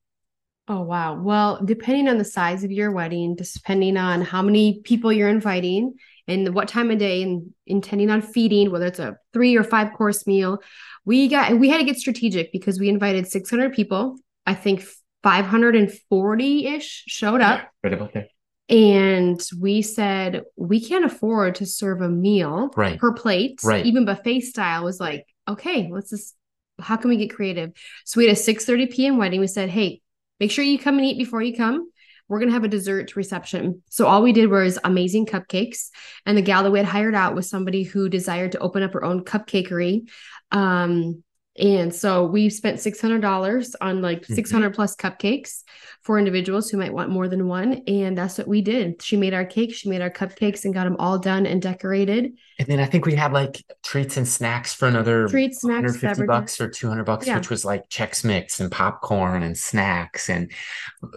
Oh, 0.69 0.83
wow. 0.83 1.21
Well, 1.21 1.61
depending 1.65 2.09
on 2.09 2.19
the 2.19 2.25
size 2.25 2.63
of 2.63 2.71
your 2.71 2.93
wedding, 2.93 3.35
depending 3.35 3.97
on 3.97 4.23
how 4.23 4.43
many 4.43 4.81
people 4.85 5.13
you're 5.13 5.29
inviting 5.29 5.95
and 6.29 6.55
what 6.55 6.69
time 6.69 6.91
of 6.93 6.99
day 6.99 7.25
and 7.25 7.53
intending 7.67 8.11
on 8.11 8.23
feeding, 8.23 8.71
whether 8.71 8.87
it's 8.87 9.01
a 9.01 9.17
three 9.33 9.57
or 9.57 9.65
five 9.65 9.93
course 9.93 10.25
meal, 10.25 10.59
we 11.05 11.27
got 11.27 11.59
we 11.59 11.69
had 11.69 11.79
to 11.79 11.85
get 11.85 11.97
strategic 11.99 12.53
because 12.53 12.79
we 12.79 12.89
invited 12.89 13.27
600 13.27 13.73
people. 13.73 14.17
I 14.47 14.55
think 14.55 14.85
540-ish 15.25 17.05
showed 17.07 17.41
up. 17.41 17.61
Yeah, 17.61 17.67
right 17.85 17.93
about 17.93 18.13
there 18.13 18.27
And 18.69 19.41
we 19.61 19.83
said, 19.83 20.43
we 20.57 20.81
can't 20.81 21.05
afford 21.05 21.57
to 21.57 21.67
serve 21.67 22.01
a 22.01 22.09
meal 22.09 22.71
Right. 22.77 22.99
per 22.99 23.13
plate. 23.13 23.61
Right. 23.63 23.85
Even 23.87 24.05
buffet 24.05 24.41
style 24.41 24.85
was 24.85 25.01
like, 25.01 25.27
okay, 25.49 25.89
let's 25.93 26.11
just, 26.11 26.35
how 26.81 26.97
can 26.97 27.11
we 27.11 27.17
get 27.17 27.35
creative? 27.35 27.73
So 28.05 28.19
we 28.19 28.27
had 28.27 28.37
a 28.37 28.41
6.30 28.41 28.91
p.m. 28.93 29.17
wedding. 29.19 29.41
We 29.41 29.47
said, 29.47 29.71
hey, 29.71 30.01
make 30.41 30.51
sure 30.51 30.65
you 30.65 30.79
come 30.79 30.97
and 30.99 31.07
eat 31.07 31.19
before 31.19 31.43
you 31.43 31.57
come. 31.57 31.89
We're 32.29 32.39
going 32.39 32.49
to 32.49 32.55
have 32.55 32.65
a 32.65 32.69
dessert 32.69 33.15
reception. 33.15 33.83
So 33.91 34.07
all 34.07 34.23
we 34.23 34.33
did 34.33 34.49
was 34.49 34.79
amazing 34.85 35.27
cupcakes. 35.27 35.89
And 36.25 36.39
the 36.39 36.43
gal 36.43 36.63
that 36.63 36.71
we 36.71 36.79
had 36.79 36.89
hired 36.89 37.15
out 37.15 37.35
was 37.35 37.51
somebody 37.51 37.83
who 37.83 38.09
desired 38.09 38.53
to 38.53 38.59
open 38.59 38.83
up 38.83 38.93
her 38.95 39.05
own 39.05 39.25
cupcakery. 39.25 40.09
Um, 40.51 41.23
and 41.59 41.95
so 41.95 42.25
we 42.25 42.49
spent 42.49 42.79
$600 42.81 43.75
on 43.81 44.01
like 44.01 44.23
Mhm. 44.27 44.35
600 44.35 44.75
plus 44.75 44.97
cupcakes 44.97 45.63
for 46.03 46.19
individuals 46.19 46.71
who 46.71 46.79
might 46.79 46.93
want 46.95 47.11
more 47.11 47.29
than 47.29 47.47
one. 47.47 47.83
And 47.87 48.17
that's 48.17 48.39
what 48.39 48.49
we 48.49 48.63
did. 48.63 49.03
She 49.03 49.17
made 49.17 49.35
our 49.35 49.45
cake, 49.45 49.75
she 49.75 49.89
made 49.91 50.01
our 50.01 50.11
cupcakes 50.11 50.65
and 50.65 50.73
got 50.73 50.85
them 50.85 50.97
all 50.99 51.19
done 51.19 51.45
and 51.47 51.61
decorated. 51.61 52.33
and 52.59 52.69
then 52.69 52.81
i 52.81 52.87
think 52.87 53.05
we 53.07 53.15
had 53.15 53.33
like 53.33 53.63
treats 53.83 54.17
and 54.17 54.27
snacks 54.29 54.73
for 54.75 54.87
another 54.89 55.27
Treats, 55.29 55.61
snacks, 55.61 55.99
150 55.99 56.07
beverages. 56.07 56.29
bucks 56.29 56.61
or 56.61 56.69
200 56.69 57.05
bucks 57.05 57.27
Yeah. 57.27 57.37
which 57.37 57.51
was 57.51 57.65
like 57.65 57.89
Chex 57.89 58.25
Mix 58.25 58.61
and 58.61 58.71
popcorn 58.71 59.43
and 59.43 59.57
snacks 59.57 60.29
and 60.31 60.51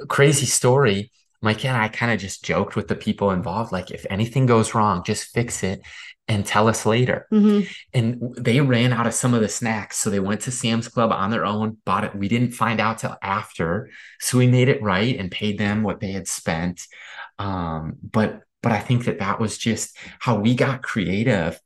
crazy 0.07 0.45
story 0.45 1.11
Micah 1.41 1.67
and 1.67 1.77
I 1.77 1.89
kind 1.89 2.11
of 2.11 2.19
just 2.19 2.43
joked 2.43 2.75
with 2.75 2.87
the 2.87 2.95
people 2.95 3.31
involved 3.31 3.71
like 3.71 3.91
if 3.91 4.05
anything 4.09 4.45
goes 4.47 4.73
wrong 4.73 5.03
just 5.05 5.25
fix 5.33 5.63
it 5.63 5.81
and 6.27 6.45
tell 6.45 6.67
us 6.67 6.85
later 6.85 7.27
Mhm. 7.31 7.67
and 7.93 8.19
they 8.35 8.59
ran 8.61 8.91
out 8.93 9.05
of 9.07 9.13
some 9.13 9.33
of 9.35 9.41
the 9.41 9.49
snacks 9.49 9.97
so 9.97 10.09
they 10.09 10.19
went 10.19 10.41
to 10.41 10.51
sam's 10.51 10.87
club 10.87 11.11
on 11.11 11.29
their 11.29 11.45
own 11.45 11.77
bought 11.85 12.03
it 12.03 12.15
we 12.15 12.27
didn't 12.27 12.51
find 12.53 12.79
out 12.79 12.97
till 12.97 13.15
after 13.21 13.89
so 14.19 14.37
we 14.37 14.47
made 14.47 14.67
it 14.67 14.81
right 14.81 15.17
and 15.19 15.29
paid 15.31 15.57
them 15.59 15.83
what 15.83 15.99
they 15.99 16.11
had 16.11 16.27
spent 16.27 16.81
um, 17.37 17.95
but 18.01 18.41
but 18.63 18.71
i 18.71 18.79
think 18.79 19.05
that 19.05 19.19
that 19.19 19.39
was 19.39 19.57
just 19.57 19.95
how 20.19 20.39
we 20.39 20.55
got 20.55 20.81
creative 20.81 21.59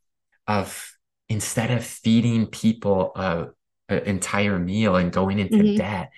of 0.47 0.91
instead 1.29 1.71
of 1.71 1.83
feeding 1.83 2.47
people 2.47 3.11
a, 3.15 3.45
an 3.87 3.99
entire 3.99 4.59
meal 4.59 4.95
and 4.97 5.11
going 5.11 5.39
into 5.39 5.57
Mhm. 5.57 5.77
debt 5.77 6.09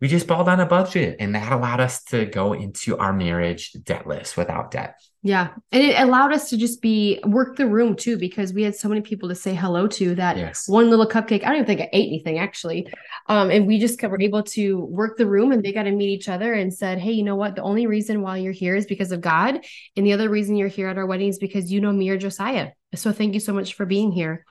we 0.00 0.08
just 0.08 0.26
balled 0.26 0.48
on 0.48 0.60
a 0.60 0.66
budget 0.66 1.16
and 1.20 1.34
that 1.34 1.52
allowed 1.52 1.80
us 1.80 2.02
to 2.04 2.24
go 2.24 2.52
into 2.54 2.96
our 2.96 3.12
marriage 3.12 3.72
debtless 3.84 4.36
without 4.36 4.70
debt 4.70 4.94
Yeah. 5.22 5.50
And 5.70 5.82
it 5.82 6.00
allowed 6.00 6.32
us 6.32 6.48
to 6.50 6.56
just 6.56 6.80
be 6.80 7.20
work 7.24 7.56
the 7.56 7.66
room 7.66 7.94
too, 7.94 8.16
because 8.16 8.54
we 8.54 8.62
had 8.62 8.74
so 8.74 8.88
many 8.88 9.02
people 9.02 9.28
to 9.28 9.34
say 9.34 9.54
hello 9.54 9.86
to 9.88 10.14
that 10.14 10.36
yes 10.36 10.66
one 10.68 10.88
little 10.88 11.06
cupcake. 11.06 11.44
I 11.44 11.48
don't 11.48 11.56
even 11.56 11.66
think 11.66 11.80
I 11.82 11.90
ate 11.92 12.08
anything 12.08 12.38
actually. 12.38 12.88
Um, 13.26 13.50
and 13.50 13.66
we 13.66 13.78
just 13.78 14.02
were 14.02 14.20
able 14.20 14.42
to 14.42 14.78
work 14.86 15.16
the 15.16 15.26
room 15.26 15.52
and 15.52 15.62
they 15.62 15.72
got 15.72 15.84
to 15.84 15.92
meet 15.92 16.08
each 16.08 16.28
other 16.28 16.52
and 16.54 16.72
said, 16.72 16.98
Hey, 16.98 17.12
you 17.12 17.22
know 17.22 17.36
what? 17.36 17.54
The 17.54 17.62
only 17.62 17.86
reason 17.86 18.22
why 18.22 18.38
you're 18.38 18.52
here 18.52 18.74
is 18.74 18.86
because 18.86 19.12
of 19.12 19.20
God. 19.20 19.60
And 19.96 20.06
the 20.06 20.14
other 20.14 20.28
reason 20.28 20.56
you're 20.56 20.68
here 20.68 20.88
at 20.88 20.98
our 20.98 21.06
wedding 21.06 21.28
is 21.28 21.38
because 21.38 21.70
you 21.70 21.80
know 21.80 21.92
me 21.92 22.08
or 22.08 22.16
Josiah. 22.16 22.70
So 22.94 23.12
thank 23.12 23.34
you 23.34 23.40
so 23.40 23.52
much 23.52 23.74
for 23.74 23.86
being 23.86 24.10
here. 24.10 24.44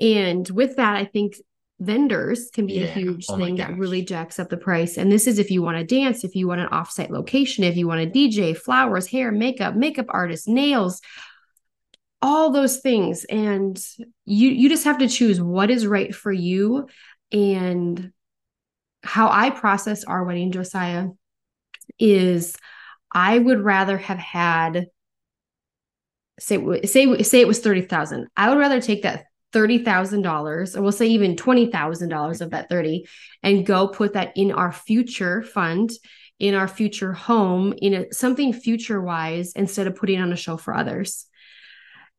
And 0.00 0.48
with 0.48 0.76
that, 0.76 0.96
I 0.96 1.04
think 1.04 1.36
vendors 1.80 2.50
can 2.52 2.66
be 2.66 2.82
a 2.82 2.86
huge 2.86 3.26
Oh 3.28 3.36
thing 3.36 3.56
that 3.56 3.76
really 3.76 4.02
jacks 4.02 4.38
up 4.38 4.48
the 4.48 4.56
price. 4.56 4.96
And 4.96 5.10
this 5.10 5.26
is 5.26 5.38
if 5.38 5.50
you 5.50 5.62
want 5.62 5.78
to 5.78 5.84
dance, 5.84 6.24
if 6.24 6.34
you 6.34 6.46
want 6.46 6.60
an 6.60 6.68
offsite 6.68 7.10
location, 7.10 7.64
if 7.64 7.76
you 7.76 7.86
want 7.86 8.02
a 8.02 8.06
DJ, 8.06 8.56
flowers, 8.56 9.06
hair, 9.06 9.32
makeup, 9.32 9.74
makeup 9.74 10.06
artist, 10.08 10.48
nails, 10.48 11.00
all 12.22 12.50
those 12.50 12.78
things. 12.78 13.24
And 13.24 13.78
you 14.24 14.50
you 14.50 14.68
just 14.68 14.84
have 14.84 14.98
to 14.98 15.08
choose 15.08 15.40
what 15.40 15.70
is 15.70 15.86
right 15.86 16.14
for 16.14 16.32
you 16.32 16.88
and 17.32 18.12
how 19.02 19.28
I 19.30 19.50
process 19.50 20.04
our 20.04 20.24
wedding, 20.24 20.52
Josiah, 20.52 21.08
is 21.98 22.56
I 23.12 23.38
would 23.38 23.60
rather 23.60 23.98
have 23.98 24.18
had 24.18 24.86
say 26.38 26.58
say 26.84 27.22
say 27.22 27.40
it 27.40 27.48
was 27.48 27.60
thirty 27.60 27.82
thousand. 27.82 28.28
I 28.36 28.48
would 28.48 28.58
rather 28.58 28.80
take 28.80 29.02
that 29.02 29.26
thirty 29.54 29.78
thousand 29.78 30.20
dollars, 30.20 30.76
or 30.76 30.82
we'll 30.82 30.92
say 30.92 31.06
even 31.06 31.36
twenty 31.36 31.70
thousand 31.70 32.10
dollars 32.10 32.42
of 32.42 32.50
that 32.50 32.68
thirty, 32.68 33.06
and 33.42 33.64
go 33.64 33.88
put 33.88 34.12
that 34.12 34.36
in 34.36 34.52
our 34.52 34.72
future 34.72 35.42
fund, 35.42 35.90
in 36.38 36.54
our 36.54 36.68
future 36.68 37.14
home, 37.14 37.72
in 37.78 37.94
a, 37.94 38.12
something 38.12 38.52
future 38.52 39.00
wise, 39.00 39.52
instead 39.52 39.86
of 39.86 39.96
putting 39.96 40.20
on 40.20 40.32
a 40.32 40.36
show 40.36 40.58
for 40.58 40.74
others. 40.74 41.26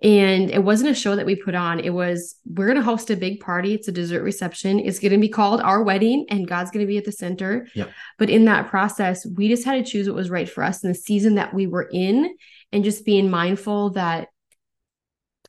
And 0.04 0.52
it 0.52 0.64
wasn't 0.64 0.92
a 0.92 0.94
show 0.94 1.16
that 1.16 1.26
we 1.26 1.36
put 1.36 1.56
on. 1.56 1.80
It 1.80 1.90
was, 1.90 2.36
we're 2.46 2.68
going 2.68 2.78
to 2.78 2.84
host 2.84 3.10
a 3.10 3.16
big 3.16 3.40
party. 3.40 3.74
It's 3.74 3.88
a 3.88 3.94
dessert 3.94 4.24
reception. 4.24 4.80
It's 4.80 5.00
going 5.00 5.14
to 5.14 5.18
be 5.18 5.30
called 5.30 5.62
Our 5.62 5.82
Wedding, 5.84 6.26
and 6.30 6.48
God's 6.48 6.70
going 6.70 6.86
to 6.86 6.88
be 6.88 6.98
at 6.98 7.06
the 7.06 7.14
center. 7.14 7.68
Yep. 7.74 7.90
But 8.20 8.30
in 8.30 8.46
that 8.46 8.70
process, 8.70 9.26
we 9.26 9.48
just 9.48 9.64
had 9.64 9.84
to 9.84 9.90
choose 9.90 10.08
what 10.08 10.18
was 10.18 10.30
right 10.30 10.50
for 10.50 10.64
us 10.64 10.84
in 10.84 10.90
the 10.90 10.96
season 10.96 11.36
that 11.36 11.54
we 11.54 11.66
were 11.66 11.90
in 11.92 12.36
and 12.74 12.84
just 12.84 13.06
being 13.06 13.32
mindful 13.32 13.92
that 13.92 14.28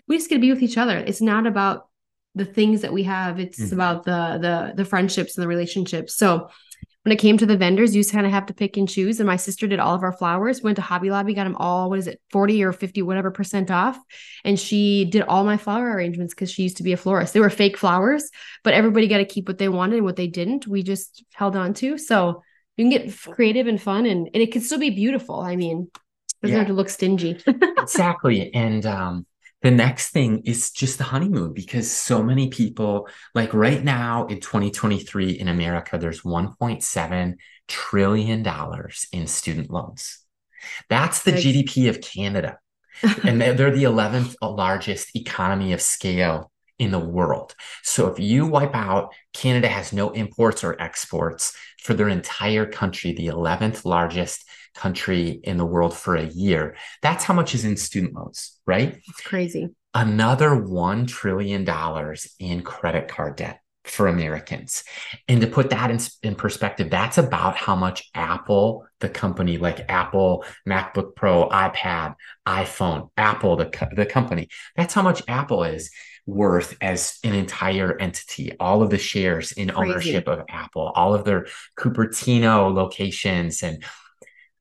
we 0.08 0.16
just 0.16 0.28
get 0.28 0.36
to 0.36 0.40
be 0.40 0.52
with 0.52 0.62
each 0.62 0.78
other. 0.78 0.98
It's 0.98 1.20
not 1.20 1.46
about 1.46 1.88
the 2.34 2.44
things 2.44 2.82
that 2.82 2.92
we 2.92 3.04
have, 3.04 3.40
it's 3.40 3.58
Mhm. 3.60 3.72
about 3.72 4.04
the 4.04 4.38
the 4.40 4.74
the 4.76 4.84
friendships 4.84 5.36
and 5.36 5.42
the 5.42 5.48
relationships. 5.48 6.14
So 6.16 6.48
when 7.04 7.12
it 7.12 7.20
came 7.20 7.38
to 7.38 7.46
the 7.46 7.56
vendors, 7.56 7.94
you 7.94 8.04
kind 8.04 8.26
of 8.26 8.32
have 8.32 8.46
to 8.46 8.54
pick 8.54 8.76
and 8.76 8.88
choose. 8.88 9.20
And 9.20 9.28
my 9.28 9.36
sister 9.36 9.68
did 9.68 9.78
all 9.78 9.94
of 9.94 10.02
our 10.02 10.12
flowers, 10.12 10.60
went 10.60 10.74
to 10.74 10.82
Hobby 10.82 11.08
Lobby, 11.08 11.34
got 11.34 11.44
them 11.44 11.54
all, 11.54 11.88
what 11.88 12.00
is 12.00 12.08
it, 12.08 12.20
40 12.32 12.64
or 12.64 12.72
50, 12.72 13.00
whatever 13.02 13.30
percent 13.30 13.70
off. 13.70 13.96
And 14.44 14.58
she 14.58 15.04
did 15.04 15.22
all 15.22 15.44
my 15.44 15.56
flower 15.56 15.88
arrangements 15.88 16.34
because 16.34 16.50
she 16.50 16.64
used 16.64 16.78
to 16.78 16.82
be 16.82 16.92
a 16.92 16.96
florist. 16.96 17.32
They 17.32 17.38
were 17.38 17.48
fake 17.48 17.76
flowers, 17.76 18.28
but 18.64 18.74
everybody 18.74 19.06
got 19.06 19.18
to 19.18 19.24
keep 19.24 19.46
what 19.46 19.58
they 19.58 19.68
wanted 19.68 19.98
and 19.98 20.04
what 20.04 20.16
they 20.16 20.26
didn't. 20.26 20.66
We 20.66 20.82
just 20.82 21.24
held 21.32 21.54
on 21.54 21.74
to. 21.74 21.96
So 21.96 22.42
you 22.76 22.84
can 22.84 22.90
get 22.90 23.16
creative 23.20 23.68
and 23.68 23.80
fun 23.80 24.04
and, 24.04 24.28
and 24.34 24.42
it 24.42 24.50
can 24.50 24.60
still 24.60 24.80
be 24.80 24.90
beautiful. 24.90 25.40
I 25.40 25.54
mean, 25.54 25.88
doesn't 26.42 26.54
yeah. 26.54 26.58
have 26.58 26.66
to 26.66 26.74
look 26.74 26.88
stingy. 26.88 27.38
exactly. 27.78 28.52
And 28.52 28.84
um, 28.84 29.26
the 29.66 29.72
next 29.72 30.10
thing 30.10 30.42
is 30.44 30.70
just 30.70 30.96
the 30.96 31.02
honeymoon 31.02 31.52
because 31.52 31.90
so 31.90 32.22
many 32.22 32.50
people, 32.50 33.08
like 33.34 33.52
right 33.52 33.82
now 33.82 34.26
in 34.26 34.38
2023 34.38 35.32
in 35.32 35.48
America, 35.48 35.98
there's 35.98 36.20
1.7 36.20 37.34
trillion 37.66 38.44
dollars 38.44 39.08
in 39.10 39.26
student 39.26 39.68
loans. 39.68 40.20
That's 40.88 41.24
the 41.24 41.32
GDP 41.32 41.88
of 41.88 42.00
Canada. 42.00 42.60
and 43.24 43.40
they're 43.40 43.72
the 43.72 43.82
11th 43.82 44.36
largest 44.40 45.16
economy 45.16 45.72
of 45.72 45.82
scale 45.82 46.52
in 46.78 46.92
the 46.92 47.00
world. 47.00 47.56
So 47.82 48.06
if 48.06 48.20
you 48.20 48.46
wipe 48.46 48.76
out, 48.76 49.12
Canada 49.32 49.66
has 49.66 49.92
no 49.92 50.10
imports 50.10 50.62
or 50.62 50.80
exports 50.80 51.56
for 51.82 51.92
their 51.92 52.08
entire 52.08 52.66
country, 52.66 53.14
the 53.14 53.26
11th 53.26 53.84
largest 53.84 54.48
country 54.76 55.40
in 55.42 55.56
the 55.56 55.66
world 55.66 55.96
for 55.96 56.14
a 56.14 56.26
year. 56.26 56.76
That's 57.02 57.24
how 57.24 57.34
much 57.34 57.54
is 57.54 57.64
in 57.64 57.76
student 57.76 58.14
loans, 58.14 58.58
right? 58.66 59.00
It's 59.08 59.20
crazy. 59.22 59.70
Another 59.94 60.50
$1 60.50 61.08
trillion 61.08 61.66
in 62.38 62.62
credit 62.62 63.08
card 63.08 63.36
debt 63.36 63.60
for 63.84 64.08
Americans. 64.08 64.84
And 65.28 65.40
to 65.40 65.46
put 65.46 65.70
that 65.70 65.90
in, 65.90 65.98
in 66.22 66.34
perspective, 66.34 66.90
that's 66.90 67.18
about 67.18 67.56
how 67.56 67.76
much 67.76 68.10
Apple, 68.14 68.86
the 69.00 69.08
company 69.08 69.58
like 69.58 69.86
Apple, 69.88 70.44
MacBook 70.68 71.14
Pro, 71.14 71.48
iPad, 71.48 72.14
iPhone, 72.46 73.10
Apple, 73.16 73.56
the, 73.56 73.88
the 73.94 74.06
company, 74.06 74.48
that's 74.76 74.92
how 74.92 75.02
much 75.02 75.22
Apple 75.28 75.64
is 75.64 75.90
worth 76.26 76.76
as 76.80 77.18
an 77.22 77.34
entire 77.34 77.96
entity. 77.98 78.56
All 78.58 78.82
of 78.82 78.90
the 78.90 78.98
shares 78.98 79.52
in 79.52 79.68
Crazy. 79.68 79.90
ownership 79.90 80.28
of 80.28 80.44
Apple, 80.48 80.92
all 80.94 81.14
of 81.14 81.24
their 81.24 81.46
Cupertino 81.78 82.74
locations 82.74 83.62
and 83.62 83.84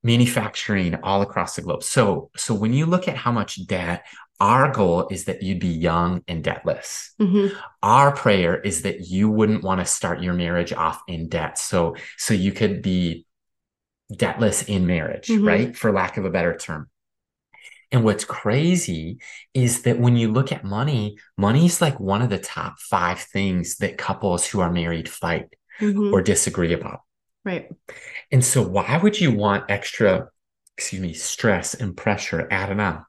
manufacturing 0.05 0.93
all 1.01 1.23
across 1.23 1.55
the 1.55 1.63
globe. 1.63 1.83
So, 1.83 2.29
so 2.37 2.53
when 2.53 2.73
you 2.73 2.85
look 2.85 3.07
at 3.07 3.17
how 3.17 3.31
much 3.31 3.65
debt, 3.65 4.05
our 4.39 4.71
goal 4.71 5.07
is 5.09 5.25
that 5.25 5.41
you'd 5.41 5.59
be 5.59 5.69
young 5.69 6.21
and 6.27 6.43
debtless. 6.43 7.15
Mm-hmm. 7.19 7.57
Our 7.81 8.15
prayer 8.15 8.55
is 8.55 8.83
that 8.83 9.07
you 9.07 9.29
wouldn't 9.29 9.63
want 9.63 9.81
to 9.81 9.85
start 9.85 10.21
your 10.21 10.35
marriage 10.35 10.71
off 10.73 11.01
in 11.07 11.27
debt. 11.27 11.57
So, 11.57 11.95
so 12.17 12.35
you 12.35 12.51
could 12.51 12.83
be 12.83 13.25
debtless 14.15 14.63
in 14.63 14.85
marriage, 14.85 15.27
mm-hmm. 15.27 15.47
right? 15.47 15.75
For 15.75 15.91
lack 15.91 16.17
of 16.17 16.25
a 16.25 16.29
better 16.29 16.55
term. 16.55 16.87
And 17.91 18.03
what's 18.03 18.25
crazy 18.25 19.19
is 19.55 19.83
that 19.83 19.97
when 19.97 20.17
you 20.17 20.31
look 20.31 20.51
at 20.51 20.63
money, 20.63 21.17
money 21.35 21.65
is 21.65 21.81
like 21.81 21.99
one 21.99 22.21
of 22.21 22.29
the 22.29 22.37
top 22.37 22.77
five 22.77 23.19
things 23.19 23.77
that 23.77 23.97
couples 23.97 24.45
who 24.45 24.59
are 24.59 24.71
married 24.71 25.09
fight 25.09 25.47
mm-hmm. 25.79 26.13
or 26.13 26.21
disagree 26.21 26.73
about. 26.73 26.99
Right. 27.45 27.69
And 28.31 28.43
so, 28.43 28.61
why 28.63 28.97
would 28.97 29.21
you 29.21 29.31
want 29.31 29.69
extra, 29.69 30.29
excuse 30.77 31.01
me, 31.01 31.13
stress 31.13 31.75
and 31.75 31.95
pressure 31.95 32.47
added 32.49 32.79
on? 32.79 33.05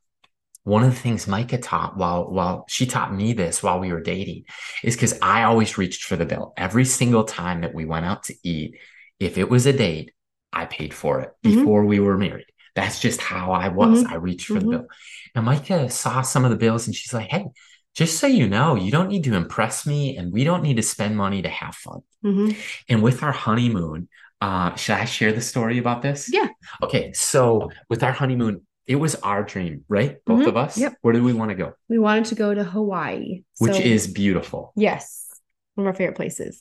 One 0.64 0.82
of 0.82 0.90
the 0.90 1.00
things 1.00 1.26
Micah 1.26 1.58
taught 1.58 1.96
while 1.96 2.30
while 2.30 2.64
she 2.68 2.86
taught 2.86 3.14
me 3.14 3.32
this 3.32 3.62
while 3.62 3.80
we 3.80 3.92
were 3.92 4.00
dating 4.00 4.44
is 4.84 4.94
because 4.94 5.18
I 5.22 5.44
always 5.44 5.78
reached 5.78 6.04
for 6.04 6.16
the 6.16 6.26
bill 6.26 6.52
every 6.56 6.84
single 6.84 7.24
time 7.24 7.62
that 7.62 7.74
we 7.74 7.84
went 7.86 8.04
out 8.04 8.24
to 8.24 8.34
eat. 8.42 8.76
If 9.18 9.38
it 9.38 9.48
was 9.48 9.64
a 9.64 9.72
date, 9.72 10.12
I 10.52 10.66
paid 10.66 10.92
for 10.92 11.20
it 11.20 11.30
mm-hmm. 11.42 11.60
before 11.60 11.84
we 11.84 12.00
were 12.00 12.18
married. 12.18 12.46
That's 12.74 13.00
just 13.00 13.22
how 13.22 13.52
I 13.52 13.68
was. 13.68 14.02
Mm-hmm. 14.02 14.12
I 14.12 14.16
reached 14.16 14.46
for 14.46 14.54
mm-hmm. 14.54 14.70
the 14.70 14.78
bill. 14.78 14.86
And 15.34 15.46
Micah 15.46 15.88
saw 15.88 16.20
some 16.20 16.44
of 16.44 16.50
the 16.50 16.56
bills 16.56 16.86
and 16.86 16.94
she's 16.94 17.14
like, 17.14 17.28
hey, 17.30 17.46
just 17.94 18.18
so 18.18 18.26
you 18.26 18.46
know, 18.46 18.74
you 18.74 18.90
don't 18.90 19.08
need 19.08 19.24
to 19.24 19.34
impress 19.34 19.86
me 19.86 20.18
and 20.18 20.30
we 20.30 20.44
don't 20.44 20.62
need 20.62 20.76
to 20.76 20.82
spend 20.82 21.16
money 21.16 21.40
to 21.40 21.48
have 21.48 21.74
fun. 21.74 22.00
Mm-hmm. 22.22 22.58
And 22.90 23.02
with 23.02 23.22
our 23.22 23.32
honeymoon, 23.32 24.08
uh, 24.40 24.74
should 24.74 24.96
I 24.96 25.04
share 25.04 25.32
the 25.32 25.40
story 25.40 25.78
about 25.78 26.02
this? 26.02 26.30
Yeah. 26.32 26.48
Okay. 26.82 27.12
So 27.12 27.70
with 27.88 28.02
our 28.02 28.12
honeymoon, 28.12 28.66
it 28.86 28.96
was 28.96 29.14
our 29.16 29.42
dream, 29.42 29.84
right? 29.88 30.18
Both 30.24 30.40
mm-hmm. 30.40 30.48
of 30.48 30.56
us. 30.56 30.78
Yep. 30.78 30.94
Where 31.02 31.12
did 31.12 31.22
we 31.22 31.32
want 31.32 31.50
to 31.50 31.54
go? 31.56 31.72
We 31.88 31.98
wanted 31.98 32.26
to 32.26 32.34
go 32.34 32.54
to 32.54 32.62
Hawaii, 32.62 33.42
which 33.58 33.74
so, 33.74 33.80
is 33.80 34.06
beautiful. 34.06 34.72
Yes. 34.76 35.26
One 35.74 35.86
of 35.86 35.92
our 35.92 35.96
favorite 35.96 36.16
places. 36.16 36.60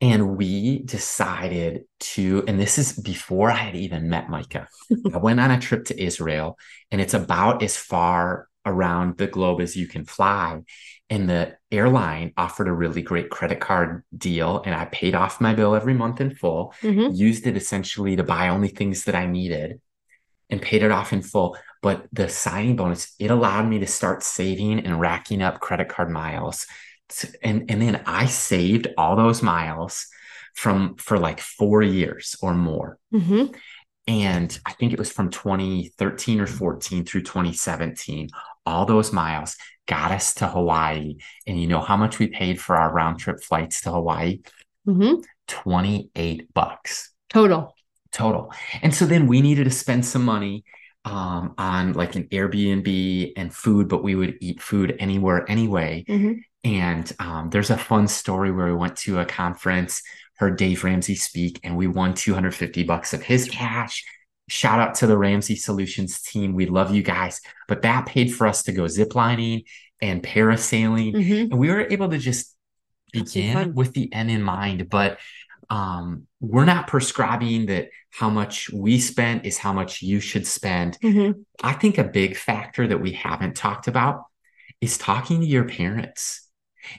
And 0.00 0.36
we 0.36 0.80
decided 0.82 1.82
to, 2.00 2.44
and 2.48 2.58
this 2.58 2.76
is 2.76 2.92
before 2.92 3.50
I 3.50 3.56
had 3.56 3.76
even 3.76 4.08
met 4.08 4.28
Micah. 4.28 4.66
I 5.14 5.18
went 5.18 5.38
on 5.38 5.52
a 5.52 5.60
trip 5.60 5.84
to 5.86 6.02
Israel, 6.02 6.58
and 6.90 7.00
it's 7.00 7.14
about 7.14 7.62
as 7.62 7.76
far 7.76 8.48
around 8.64 9.16
the 9.16 9.26
globe 9.26 9.60
as 9.60 9.76
you 9.76 9.86
can 9.86 10.04
fly. 10.04 10.60
And 11.10 11.28
the 11.28 11.56
airline 11.70 12.32
offered 12.36 12.68
a 12.68 12.72
really 12.72 13.02
great 13.02 13.28
credit 13.28 13.60
card 13.60 14.02
deal. 14.16 14.62
And 14.64 14.74
I 14.74 14.86
paid 14.86 15.14
off 15.14 15.40
my 15.40 15.54
bill 15.54 15.74
every 15.74 15.94
month 15.94 16.20
in 16.20 16.34
full, 16.34 16.74
mm-hmm. 16.80 17.14
used 17.14 17.46
it 17.46 17.56
essentially 17.56 18.16
to 18.16 18.22
buy 18.22 18.48
only 18.48 18.68
things 18.68 19.04
that 19.04 19.14
I 19.14 19.26
needed 19.26 19.80
and 20.48 20.62
paid 20.62 20.82
it 20.82 20.90
off 20.90 21.12
in 21.12 21.22
full. 21.22 21.56
But 21.82 22.06
the 22.12 22.28
signing 22.28 22.76
bonus, 22.76 23.14
it 23.18 23.30
allowed 23.30 23.68
me 23.68 23.80
to 23.80 23.86
start 23.86 24.22
saving 24.22 24.80
and 24.80 25.00
racking 25.00 25.42
up 25.42 25.60
credit 25.60 25.88
card 25.88 26.10
miles 26.10 26.66
and 27.42 27.70
and 27.70 27.82
then 27.82 28.02
I 28.06 28.26
saved 28.26 28.88
all 28.96 29.16
those 29.16 29.42
miles 29.42 30.06
from 30.54 30.96
for 30.96 31.18
like 31.18 31.40
four 31.40 31.82
years 31.82 32.36
or 32.42 32.54
more. 32.54 32.98
Mm-hmm. 33.12 33.54
And 34.08 34.58
I 34.66 34.72
think 34.72 34.92
it 34.92 34.98
was 34.98 35.12
from 35.12 35.30
2013 35.30 36.40
or 36.40 36.46
14 36.46 37.04
through 37.04 37.22
2017. 37.22 38.28
All 38.66 38.86
those 38.86 39.12
miles 39.12 39.56
got 39.86 40.12
us 40.12 40.34
to 40.34 40.48
Hawaii. 40.48 41.16
And 41.46 41.60
you 41.60 41.66
know 41.66 41.80
how 41.80 41.96
much 41.96 42.18
we 42.18 42.28
paid 42.28 42.60
for 42.60 42.76
our 42.76 42.92
round 42.92 43.18
trip 43.18 43.42
flights 43.42 43.82
to 43.82 43.90
Hawaii? 43.90 44.40
Mm-hmm. 44.86 45.22
28 45.48 46.54
bucks. 46.54 47.12
Total. 47.28 47.74
Total. 48.12 48.52
And 48.82 48.94
so 48.94 49.06
then 49.06 49.26
we 49.26 49.40
needed 49.40 49.64
to 49.64 49.70
spend 49.70 50.04
some 50.04 50.24
money 50.24 50.64
um, 51.04 51.54
on 51.58 51.94
like 51.94 52.14
an 52.14 52.24
Airbnb 52.24 53.32
and 53.36 53.52
food, 53.52 53.88
but 53.88 54.02
we 54.02 54.14
would 54.14 54.36
eat 54.40 54.60
food 54.60 54.96
anywhere 54.98 55.48
anyway. 55.50 56.04
Mm-hmm. 56.08 56.32
And 56.64 57.12
um, 57.18 57.50
there's 57.50 57.70
a 57.70 57.76
fun 57.76 58.06
story 58.06 58.52
where 58.52 58.66
we 58.66 58.74
went 58.74 58.96
to 58.98 59.18
a 59.18 59.24
conference, 59.24 60.02
heard 60.36 60.56
Dave 60.56 60.84
Ramsey 60.84 61.16
speak, 61.16 61.58
and 61.64 61.76
we 61.76 61.88
won 61.88 62.14
250 62.14 62.84
bucks 62.84 63.12
of 63.12 63.22
his 63.22 63.48
cash. 63.48 64.04
Shout 64.48 64.80
out 64.80 64.96
to 64.96 65.06
the 65.06 65.16
Ramsey 65.16 65.56
Solutions 65.56 66.20
team. 66.20 66.54
We 66.54 66.66
love 66.66 66.94
you 66.94 67.02
guys. 67.02 67.40
But 67.68 67.82
that 67.82 68.06
paid 68.06 68.34
for 68.34 68.46
us 68.46 68.64
to 68.64 68.72
go 68.72 68.82
ziplining 68.82 69.64
and 70.00 70.22
parasailing. 70.22 71.14
Mm-hmm. 71.14 71.52
And 71.52 71.58
we 71.58 71.70
were 71.70 71.86
able 71.88 72.08
to 72.10 72.18
just 72.18 72.54
begin 73.12 73.74
with 73.74 73.94
the 73.94 74.12
end 74.12 74.30
in 74.30 74.42
mind. 74.42 74.88
But 74.90 75.18
um, 75.70 76.26
we're 76.40 76.64
not 76.64 76.86
prescribing 76.86 77.66
that 77.66 77.88
how 78.10 78.28
much 78.28 78.68
we 78.70 78.98
spent 78.98 79.46
is 79.46 79.56
how 79.56 79.72
much 79.72 80.02
you 80.02 80.20
should 80.20 80.46
spend. 80.46 80.98
Mm-hmm. 81.02 81.40
I 81.62 81.72
think 81.72 81.96
a 81.96 82.04
big 82.04 82.36
factor 82.36 82.86
that 82.86 83.00
we 83.00 83.12
haven't 83.12 83.56
talked 83.56 83.88
about 83.88 84.24
is 84.80 84.98
talking 84.98 85.40
to 85.40 85.46
your 85.46 85.64
parents. 85.64 86.48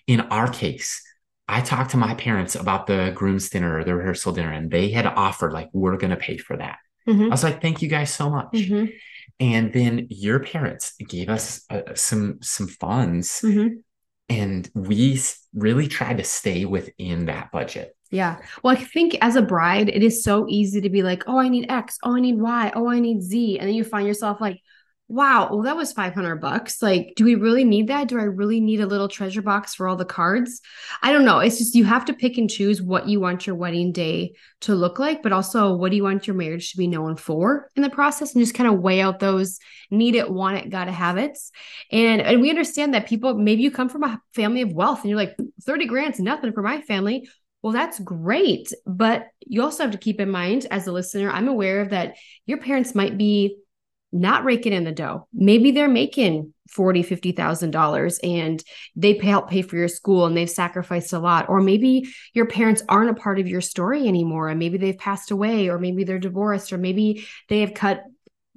In 0.08 0.21
our 0.21 0.49
case, 0.49 1.03
I 1.47 1.60
talked 1.62 1.91
to 1.91 1.97
my 1.97 2.15
parents 2.15 2.56
about 2.56 2.88
the 2.88 3.12
groom's 3.13 3.49
dinner 3.49 3.77
or 3.77 3.84
the 3.84 3.93
rehearsal 3.93 4.32
dinner, 4.32 4.51
and 4.51 4.71
they 4.71 4.89
had 4.89 5.06
offered, 5.06 5.51
like, 5.51 5.69
we're 5.73 5.97
going 5.97 6.12
to 6.12 6.15
pay 6.15 6.38
for 6.38 6.56
that. 6.56 6.77
Mm-hmm. 7.07 7.25
I 7.25 7.29
was 7.29 7.43
like, 7.43 7.61
thank 7.61 7.81
you 7.81 7.87
guys 7.87 8.13
so 8.13 8.29
much. 8.29 8.53
Mm-hmm. 8.53 8.85
And 9.39 9.73
then 9.73 10.07
your 10.09 10.39
parents 10.39 10.93
gave 11.07 11.29
us 11.29 11.65
uh, 11.69 11.95
some 11.95 12.39
some 12.41 12.67
funds, 12.67 13.41
mm-hmm. 13.41 13.75
and 14.29 14.69
we 14.75 15.19
really 15.53 15.87
tried 15.87 16.19
to 16.19 16.23
stay 16.23 16.65
within 16.65 17.25
that 17.25 17.51
budget. 17.51 17.95
Yeah. 18.11 18.37
Well, 18.61 18.77
I 18.77 18.79
think 18.79 19.17
as 19.21 19.35
a 19.35 19.41
bride, 19.41 19.89
it 19.89 20.03
is 20.03 20.23
so 20.23 20.45
easy 20.47 20.81
to 20.81 20.89
be 20.89 21.01
like, 21.01 21.23
oh, 21.25 21.39
I 21.39 21.49
need 21.49 21.71
X, 21.71 21.97
oh, 22.03 22.15
I 22.15 22.19
need 22.19 22.37
Y, 22.37 22.71
oh, 22.75 22.87
I 22.87 22.99
need 22.99 23.23
Z. 23.23 23.57
And 23.57 23.67
then 23.67 23.75
you 23.75 23.83
find 23.83 24.05
yourself 24.05 24.39
like, 24.39 24.61
wow, 25.13 25.47
well, 25.52 25.62
that 25.62 25.78
was 25.78 25.93
500 25.93 26.38
bucks. 26.38 26.82
Like, 26.82 27.13
do 27.15 27.23
we 27.23 27.36
really 27.36 27.63
need 27.63 27.89
that? 27.89 28.08
Do 28.08 28.19
I 28.19 28.23
really 28.23 28.60
need 28.60 28.82
a 28.82 28.88
little 28.88 29.08
treasure 29.08 29.43
box 29.43 29.76
for 29.76 29.88
all 29.88 29.95
the 29.95 30.06
cards? 30.06 30.60
I 31.04 31.12
don't 31.12 31.23
know. 31.23 31.38
It's 31.38 31.60
just 31.60 31.76
you 31.76 31.84
have 31.84 32.06
to 32.06 32.15
pick 32.15 32.39
and 32.39 32.49
choose 32.49 32.82
what 32.82 33.08
you 33.08 33.19
want 33.19 33.45
your 33.45 33.56
wedding 33.56 33.91
day 33.91 34.34
to 34.62 34.73
look 34.73 34.97
like, 34.97 35.21
but 35.21 35.32
also 35.32 35.76
what 35.76 35.91
do 35.91 35.97
you 35.97 36.04
want 36.04 36.26
your 36.26 36.36
marriage 36.36 36.71
to 36.71 36.78
be 36.78 36.88
known 36.88 37.15
for 37.15 37.69
in 37.76 37.84
the 37.84 37.91
process 37.91 38.34
and 38.34 38.43
just 38.43 38.56
kind 38.56 38.67
of 38.67 38.80
weigh 38.80 39.02
out 39.02 39.19
those 39.19 39.60
need 39.91 40.15
it, 40.15 40.32
want 40.32 40.58
it, 40.58 40.71
gotta 40.71 40.91
have 40.91 41.17
it. 41.17 41.38
And, 41.91 42.19
and 42.19 42.41
we 42.41 42.49
understand 42.49 42.95
that 42.95 43.08
people, 43.08 43.36
maybe 43.36 43.62
you 43.62 43.69
come 43.69 43.89
from 43.89 44.04
a 44.04 44.19
family 44.34 44.63
of 44.63 44.73
wealth 44.73 45.02
and 45.02 45.12
you're 45.12 45.19
like, 45.19 45.38
30 45.62 45.86
grand's 45.86 46.19
nothing 46.19 46.54
for 46.54 46.63
my 46.63 46.82
family. 46.82 47.30
Well, 47.62 47.71
that's 47.71 47.99
great. 47.99 48.73
But 48.88 49.28
you 49.39 49.62
also 49.62 49.84
have 49.84 49.91
to 49.91 49.97
keep 49.97 50.19
in 50.19 50.32
mind, 50.32 50.65
as 50.71 50.88
a 50.88 50.91
listener, 50.91 51.30
I'm 51.30 51.47
aware 51.47 51.82
of 51.82 51.91
that 51.91 52.15
your 52.45 52.58
parents 52.58 52.95
might 52.95 53.17
be 53.17 53.58
not 54.13 54.45
raking 54.45 54.73
in 54.73 54.84
the 54.84 54.91
dough. 54.91 55.28
Maybe 55.34 55.71
they're 55.71 55.89
making 55.89 56.54
forty, 56.69 57.04
fifty 57.04 57.32
thousand 57.32 57.71
dollars, 57.71 58.19
and 58.19 58.63
they 58.95 59.15
pay, 59.15 59.28
help 59.28 59.49
pay 59.49 59.63
for 59.63 59.76
your 59.76 59.88
school, 59.88 60.26
and 60.26 60.38
they've 60.38 60.49
sacrificed 60.49 61.12
a 61.13 61.19
lot. 61.19 61.49
Or 61.49 61.62
maybe 61.62 62.08
your 62.34 62.45
parents 62.45 62.84
aren't 62.88 63.10
a 63.10 63.19
part 63.21 63.39
of 63.39 63.47
your 63.47 63.62
story 63.62 64.08
anymore, 64.08 64.49
and 64.49 64.60
maybe 64.60 64.78
they've 64.78 64.97
passed 64.97 65.32
away, 65.32 65.69
or 65.69 65.80
maybe 65.80 66.04
they're 66.04 66.19
divorced, 66.19 66.71
or 66.71 66.78
maybe 66.78 67.26
they 67.49 67.62
have 67.62 67.73
cut 67.73 68.04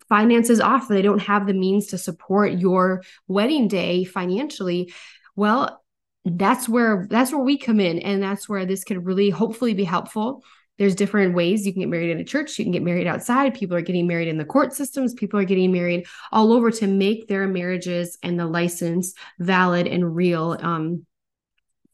finances 0.09 0.61
off. 0.61 0.89
They 0.89 1.03
don't 1.03 1.23
have 1.23 1.47
the 1.47 1.55
means 1.55 1.89
to 1.89 1.99
support 1.99 2.53
your 2.53 3.03
wedding 3.27 3.67
day 3.67 4.05
financially. 4.05 4.93
Well, 5.35 5.83
that's 6.25 6.69
where 6.69 7.07
that's 7.09 7.33
where 7.33 7.43
we 7.43 7.57
come 7.57 7.81
in, 7.81 7.99
and 8.01 8.23
that's 8.23 8.49
where 8.49 8.67
this 8.67 8.85
could 8.85 9.07
really 9.07 9.31
hopefully 9.31 9.75
be 9.75 9.85
helpful 9.85 10.43
there's 10.79 10.95
different 10.95 11.35
ways 11.35 11.67
you 11.67 11.73
can 11.73 11.81
get 11.81 11.89
married 11.89 12.11
in 12.11 12.21
a 12.21 12.25
church 12.25 12.59
you 12.59 12.65
can 12.65 12.73
get 12.73 12.83
married 12.83 13.07
outside 13.07 13.55
people 13.55 13.77
are 13.77 13.83
getting 13.83 14.07
married 14.07 14.29
in 14.29 14.39
the 14.39 14.45
court 14.45 14.73
systems 14.73 15.15
people 15.15 15.39
are 15.39 15.45
getting 15.45 15.73
married 15.73 16.07
all 16.33 16.53
over 16.53 16.71
to 16.71 16.87
make 16.87 17.29
their 17.29 17.47
marriages 17.47 18.19
and 18.23 18.39
the 18.39 18.47
license 18.47 19.15
valid 19.39 19.87
and 19.87 20.15
real 20.15 20.57
um, 20.61 21.07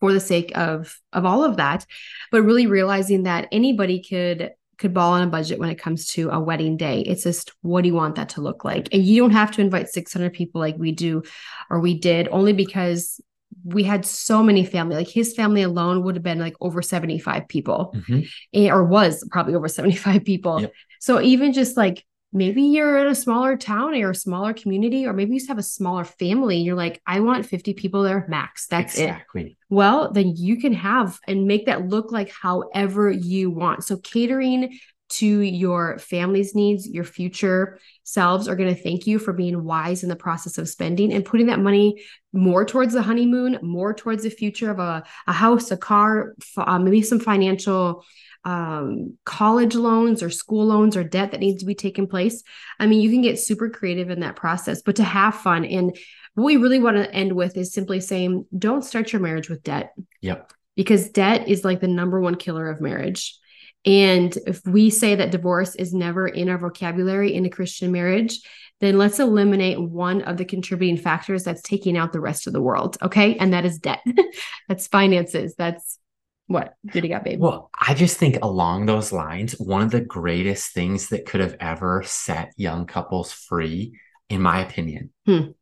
for 0.01 0.13
the 0.13 0.21
sake 0.21 0.57
of 0.57 0.99
of 1.13 1.25
all 1.25 1.45
of 1.45 1.57
that 1.57 1.87
but 2.31 2.43
really 2.43 2.67
realizing 2.67 3.25
that 3.25 3.49
anybody 3.53 4.03
could 4.03 4.53
could 4.83 4.93
ball 4.93 5.13
on 5.13 5.23
a 5.23 5.29
budget 5.29 5.61
when 5.61 5.71
it 5.71 5.79
comes 5.79 6.09
to 6.09 6.29
a 6.31 6.41
wedding 6.41 6.77
day. 6.77 7.01
It's 7.03 7.23
just 7.23 7.53
what 7.63 7.83
do 7.83 7.89
you 7.89 7.95
want 7.95 8.17
that 8.17 8.31
to 8.31 8.41
look 8.41 8.65
like? 8.65 8.89
And 8.93 9.05
you 9.05 9.23
don't 9.23 9.31
have 9.31 9.53
to 9.53 9.61
invite 9.61 9.89
600 9.89 10.33
people 10.33 10.61
like 10.61 10.77
we 10.77 10.91
do 10.91 11.23
or 11.71 11.79
we 11.79 11.99
did 11.99 12.29
only 12.29 12.53
because 12.53 13.21
we 13.65 13.83
had 13.83 14.05
so 14.05 14.43
many 14.43 14.65
family 14.65 14.97
like 14.97 15.09
his 15.09 15.35
family 15.35 15.63
alone 15.63 16.03
would 16.03 16.17
have 16.17 16.23
been 16.23 16.39
like 16.39 16.55
over 16.61 16.83
75 16.83 17.49
people 17.49 17.93
mm-hmm. 17.95 18.21
and, 18.53 18.71
or 18.71 18.85
was 18.85 19.27
probably 19.31 19.55
over 19.55 19.69
75 19.69 20.25
people 20.25 20.63
yep. 20.63 20.73
so 21.01 21.21
even 21.21 21.53
just 21.53 21.77
like 21.77 22.05
maybe 22.33 22.63
you're 22.63 22.99
in 22.99 23.09
a 23.09 23.15
smaller 23.15 23.57
town 23.57 23.95
or 23.95 24.11
a 24.11 24.15
smaller 24.15 24.55
community 24.55 25.07
or 25.07 25.13
maybe 25.13 25.33
you 25.33 25.39
just 25.39 25.49
have 25.49 25.59
a 25.59 25.63
smaller 25.63 26.05
family 26.05 26.57
and 26.57 26.65
you're 26.65 26.77
like 26.77 27.01
i 27.07 27.21
want 27.21 27.45
50 27.47 27.75
people 27.75 28.03
there 28.03 28.25
max 28.29 28.67
that's 28.67 28.99
exactly. 28.99 29.43
it 29.43 29.57
well 29.69 30.11
then 30.11 30.35
you 30.35 30.59
can 30.59 30.73
have 30.73 31.19
and 31.27 31.47
make 31.47 31.67
that 31.67 31.87
look 31.87 32.11
like 32.11 32.31
however 32.31 33.11
you 33.11 33.51
want 33.51 33.85
so 33.85 33.97
catering 33.99 34.79
to 35.13 35.41
your 35.41 35.99
family's 35.99 36.55
needs, 36.55 36.89
your 36.89 37.05
future 37.05 37.79
selves 38.05 38.49
are 38.49 38.57
going 38.57 38.75
to 38.75 38.83
thank 38.83 39.07
you 39.07 39.19
for 39.19 39.33
being 39.33 39.65
wise 39.65 40.03
in 40.03 40.09
the 40.09 40.17
process 40.17 40.59
of 40.59 40.69
spending 40.69 41.13
and 41.13 41.25
putting 41.25 41.47
that 41.47 41.61
money 41.61 42.03
more 42.33 42.65
towards 42.65 42.95
the 42.95 43.03
honeymoon, 43.03 43.59
more 43.63 43.93
towards 43.93 44.23
the 44.23 44.31
future 44.31 44.71
of 44.71 44.79
a, 44.79 45.03
a 45.27 45.33
house, 45.33 45.71
a 45.71 45.77
car, 45.77 46.35
uh, 46.57 46.79
maybe 46.79 47.03
some 47.03 47.21
financial 47.21 48.05
um, 48.45 49.17
college 49.25 49.75
loans 49.75 50.23
or 50.23 50.31
school 50.31 50.67
loans 50.67 50.97
or 50.97 51.05
debt 51.05 51.31
that 51.31 51.41
needs 51.41 51.61
to 51.61 51.67
be 51.67 51.75
taken 51.75 52.07
place. 52.07 52.43
I 52.81 52.87
mean, 52.87 53.01
you 53.01 53.11
can 53.11 53.23
get 53.23 53.39
super 53.39 53.71
creative 53.71 54.11
in 54.11 54.21
that 54.21 54.37
process, 54.37 54.83
but 54.83 54.97
to 54.97 55.05
have 55.05 55.35
fun. 55.37 55.65
And 55.65 55.97
what 56.35 56.45
we 56.45 56.57
really 56.57 56.81
want 56.81 56.97
to 56.97 57.15
end 57.15 57.35
with 57.35 57.57
is 57.57 57.73
simply 57.73 58.01
saying, 58.01 58.47
don't 58.57 58.85
start 58.85 59.13
your 59.13 59.21
marriage 59.21 59.49
with 59.49 59.63
debt. 59.63 59.93
Yep. 60.23 60.53
Because 60.75 61.11
debt 61.11 61.49
is 61.49 61.65
like 61.65 61.81
the 61.81 61.89
number 61.89 62.19
one 62.21 62.37
killer 62.37 62.71
of 62.71 62.81
marriage. 62.81 63.39
And 63.85 64.37
if 64.47 64.65
we 64.65 64.91
say 64.91 65.17
that 65.17 65.33
divorce 65.33 65.75
is 65.75 65.93
never 65.93 66.29
in 66.29 66.49
our 66.49 66.59
vocabulary 66.59 67.35
in 67.35 67.45
a 67.45 67.51
Christian 67.51 67.91
marriage, 67.91 68.41
then 68.81 68.99
let's 68.99 69.21
eliminate 69.21 69.81
one 69.81 70.23
of 70.23 70.37
the 70.37 70.45
contributing 70.45 70.97
factors 70.97 71.45
that's 71.45 71.63
taking 71.63 71.97
out 71.97 72.13
the 72.13 72.21
rest 72.21 72.47
of 72.47 72.53
the 72.53 72.61
world. 72.61 72.97
Okay. 73.03 73.37
And 73.37 73.53
that 73.53 73.65
is 73.65 73.79
debt. 73.79 74.01
that's 74.69 74.87
finances. 74.87 75.55
That's 75.57 75.99
what 76.47 76.75
did 76.85 77.05
you 77.05 77.11
got, 77.11 77.25
babe? 77.25 77.41
Well, 77.41 77.71
I 77.81 77.95
just 77.95 78.19
think 78.19 78.39
along 78.43 78.87
those 78.87 79.13
lines, 79.13 79.53
one 79.53 79.83
of 79.83 79.91
the 79.91 80.01
greatest 80.01 80.73
things 80.73 81.09
that 81.09 81.27
could 81.27 81.41
have 81.41 81.57
ever 81.61 82.03
set 82.05 82.53
young 82.57 82.87
couples 82.87 83.33
free, 83.33 83.99
in 84.29 84.43
my 84.43 84.61
opinion, 84.61 85.11
hmm. 85.27 85.53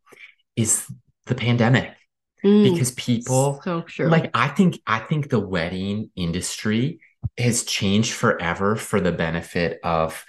is 0.56 0.86
the 1.26 1.34
pandemic. 1.34 1.94
Mm, 2.42 2.72
because 2.72 2.92
people 2.92 3.60
so 3.62 3.84
sure. 3.86 4.08
like 4.08 4.30
I 4.32 4.48
think 4.48 4.80
I 4.86 5.00
think 5.00 5.28
the 5.28 5.38
wedding 5.38 6.10
industry 6.16 7.00
has 7.38 7.64
changed 7.64 8.12
forever 8.12 8.76
for 8.76 9.00
the 9.00 9.12
benefit 9.12 9.80
of 9.82 10.24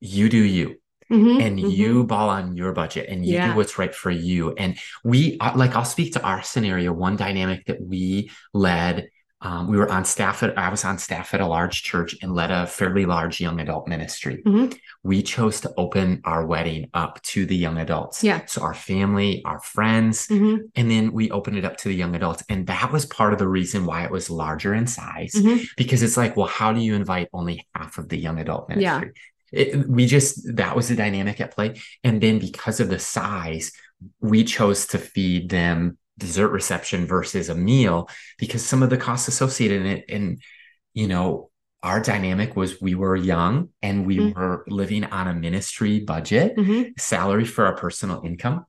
you 0.00 0.28
do 0.28 0.38
you. 0.38 0.76
Mm-hmm, 1.12 1.40
and 1.40 1.58
mm-hmm. 1.58 1.68
you 1.68 2.04
ball 2.04 2.30
on 2.30 2.56
your 2.56 2.72
budget 2.72 3.10
and 3.10 3.26
you 3.26 3.34
yeah. 3.34 3.50
do 3.50 3.56
what's 3.56 3.78
right 3.78 3.94
for 3.94 4.10
you. 4.10 4.54
And 4.54 4.78
we, 5.04 5.36
uh, 5.38 5.52
like, 5.54 5.76
I'll 5.76 5.84
speak 5.84 6.14
to 6.14 6.22
our 6.22 6.42
scenario. 6.42 6.94
One 6.94 7.16
dynamic 7.16 7.66
that 7.66 7.80
we 7.80 8.30
led 8.54 9.08
um, 9.44 9.68
we 9.68 9.76
were 9.76 9.90
on 9.90 10.04
staff 10.04 10.42
at 10.42 10.56
i 10.58 10.68
was 10.68 10.84
on 10.84 10.98
staff 10.98 11.34
at 11.34 11.40
a 11.40 11.46
large 11.46 11.82
church 11.82 12.16
and 12.22 12.34
led 12.34 12.50
a 12.50 12.66
fairly 12.66 13.06
large 13.06 13.40
young 13.40 13.60
adult 13.60 13.86
ministry 13.86 14.42
mm-hmm. 14.44 14.72
we 15.02 15.22
chose 15.22 15.60
to 15.60 15.72
open 15.76 16.20
our 16.24 16.44
wedding 16.46 16.88
up 16.94 17.22
to 17.22 17.46
the 17.46 17.54
young 17.54 17.78
adults 17.78 18.24
yeah 18.24 18.40
so 18.46 18.62
our 18.62 18.74
family 18.74 19.42
our 19.44 19.60
friends 19.60 20.26
mm-hmm. 20.26 20.62
and 20.74 20.90
then 20.90 21.12
we 21.12 21.30
opened 21.30 21.56
it 21.56 21.64
up 21.64 21.76
to 21.76 21.88
the 21.88 21.94
young 21.94 22.16
adults 22.16 22.42
and 22.48 22.66
that 22.66 22.90
was 22.90 23.06
part 23.06 23.32
of 23.32 23.38
the 23.38 23.48
reason 23.48 23.86
why 23.86 24.02
it 24.04 24.10
was 24.10 24.30
larger 24.30 24.74
in 24.74 24.86
size 24.86 25.32
mm-hmm. 25.34 25.62
because 25.76 26.02
it's 26.02 26.16
like 26.16 26.36
well 26.36 26.46
how 26.46 26.72
do 26.72 26.80
you 26.80 26.94
invite 26.94 27.28
only 27.32 27.66
half 27.74 27.98
of 27.98 28.08
the 28.08 28.18
young 28.18 28.40
adult 28.40 28.68
ministry 28.68 29.12
yeah. 29.14 29.20
It, 29.52 29.88
we 29.88 30.06
just 30.06 30.56
that 30.56 30.74
was 30.74 30.88
the 30.88 30.96
dynamic 30.96 31.40
at 31.40 31.52
play 31.52 31.80
and 32.02 32.20
then 32.20 32.40
because 32.40 32.80
of 32.80 32.88
the 32.88 32.98
size 32.98 33.70
we 34.20 34.42
chose 34.42 34.86
to 34.88 34.98
feed 34.98 35.48
them 35.48 35.96
dessert 36.18 36.48
reception 36.48 37.06
versus 37.06 37.48
a 37.48 37.54
meal 37.54 38.08
because 38.38 38.64
some 38.64 38.82
of 38.82 38.90
the 38.90 38.96
costs 38.96 39.28
associated 39.28 39.80
in 39.80 39.86
it 39.86 40.04
and 40.08 40.42
you 40.92 41.08
know 41.08 41.50
our 41.82 42.00
dynamic 42.00 42.56
was 42.56 42.80
we 42.80 42.94
were 42.94 43.16
young 43.16 43.68
and 43.82 44.06
we 44.06 44.16
mm-hmm. 44.16 44.38
were 44.38 44.64
living 44.68 45.04
on 45.04 45.28
a 45.28 45.34
ministry 45.34 46.00
budget 46.00 46.56
mm-hmm. 46.56 46.90
salary 46.96 47.44
for 47.44 47.66
our 47.66 47.76
personal 47.76 48.22
income 48.24 48.64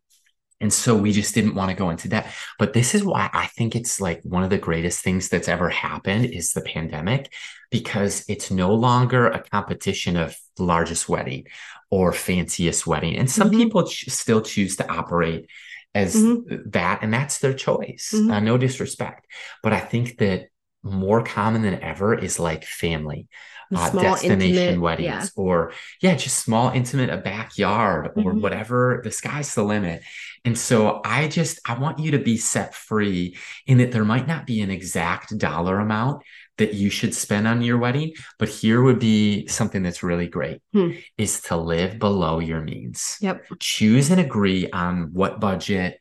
and 0.60 0.74
so 0.74 0.96
we 0.96 1.12
just 1.12 1.36
didn't 1.36 1.56
want 1.56 1.70
to 1.70 1.76
go 1.76 1.90
into 1.90 2.08
that 2.08 2.34
but 2.58 2.74
this 2.74 2.96
is 2.96 3.04
why 3.04 3.30
i 3.32 3.46
think 3.48 3.76
it's 3.76 4.02
like 4.02 4.22
one 4.24 4.44
of 4.44 4.50
the 4.50 4.58
greatest 4.58 5.04
things 5.04 5.30
that's 5.30 5.48
ever 5.48 5.70
happened 5.70 6.26
is 6.26 6.52
the 6.52 6.62
pandemic 6.62 7.32
because 7.70 8.26
it's 8.28 8.52
no 8.52 8.74
longer 8.74 9.28
a 9.28 9.42
competition 9.42 10.18
of 10.18 10.36
largest 10.58 11.08
wedding 11.08 11.46
or 11.92 12.12
fanciest 12.12 12.88
wedding 12.88 13.16
and 13.16 13.30
some 13.30 13.50
mm-hmm. 13.50 13.60
people 13.60 13.88
ch- 13.88 14.10
still 14.10 14.42
choose 14.42 14.76
to 14.76 14.92
operate 14.92 15.48
as 15.96 16.16
mm-hmm. 16.16 16.70
that, 16.72 17.00
and 17.02 17.12
that's 17.12 17.40
their 17.40 17.54
choice. 17.54 18.12
Mm-hmm. 18.14 18.30
Uh, 18.30 18.40
no 18.42 18.58
disrespect, 18.58 19.26
but 19.64 19.74
I 19.74 19.80
think 19.80 20.18
that 20.20 20.50
more 20.84 21.24
common 21.24 21.64
than 21.64 21.82
ever 21.82 22.14
is 22.14 22.40
like 22.40 22.64
family. 22.64 23.28
Uh, 23.76 23.90
destination 23.90 24.58
intimate, 24.58 24.80
weddings 24.80 25.08
yeah. 25.08 25.44
or 25.44 25.74
yeah 26.00 26.14
just 26.14 26.38
small 26.38 26.70
intimate 26.70 27.10
a 27.10 27.18
backyard 27.18 28.12
or 28.16 28.32
mm-hmm. 28.32 28.40
whatever 28.40 29.02
the 29.04 29.10
sky's 29.10 29.56
the 29.56 29.64
limit 29.64 30.04
and 30.46 30.56
so 30.56 31.02
i 31.04 31.28
just 31.28 31.60
i 31.66 31.74
want 31.74 31.98
you 31.98 32.12
to 32.12 32.20
be 32.20 32.38
set 32.38 32.76
free 32.76 33.36
in 33.66 33.80
that 33.80 33.92
there 33.92 34.06
might 34.06 34.28
not 34.28 34.46
be 34.46 34.62
an 34.62 34.70
exact 34.70 35.36
dollar 35.40 35.80
amount 35.80 36.22
that 36.58 36.74
you 36.74 36.90
should 36.90 37.14
spend 37.14 37.48
on 37.48 37.62
your 37.62 37.78
wedding. 37.78 38.14
But 38.40 38.50
here 38.50 38.82
would 38.82 39.00
be 39.00 39.48
something 39.48 39.84
that's 39.84 40.04
really 40.04 40.28
great 40.28 40.62
hmm. 40.74 40.92
is 41.18 41.42
to 41.42 41.58
live 41.58 42.00
below 42.00 42.40
your 42.40 42.62
means. 42.62 43.18
Yep. 43.22 43.46
Choose 43.60 44.10
and 44.12 44.20
agree 44.20 44.70
on 44.72 45.14
what 45.14 45.40
budget. 45.40 46.00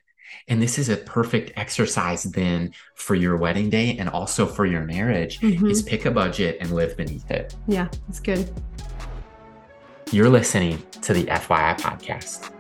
And 0.49 0.61
this 0.61 0.79
is 0.79 0.89
a 0.89 0.97
perfect 0.97 1.53
exercise 1.57 2.25
then 2.25 2.73
for 2.97 3.15
your 3.15 3.37
wedding 3.37 3.71
day 3.71 3.97
and 3.99 4.09
also 4.09 4.47
for 4.47 4.67
your 4.67 4.83
marriage 4.83 5.41
mm-hmm. 5.41 5.67
is 5.67 5.83
pick 5.83 6.05
a 6.07 6.11
budget 6.11 6.59
and 6.61 6.73
live 6.73 6.97
beneath 6.97 7.31
it. 7.31 7.55
Yeah, 7.67 7.89
that's 8.07 8.21
good. 8.21 8.53
You're 10.11 10.29
listening 10.29 10.83
to 11.03 11.13
the 11.15 11.25
FYI 11.25 11.79
podcast. 11.79 12.51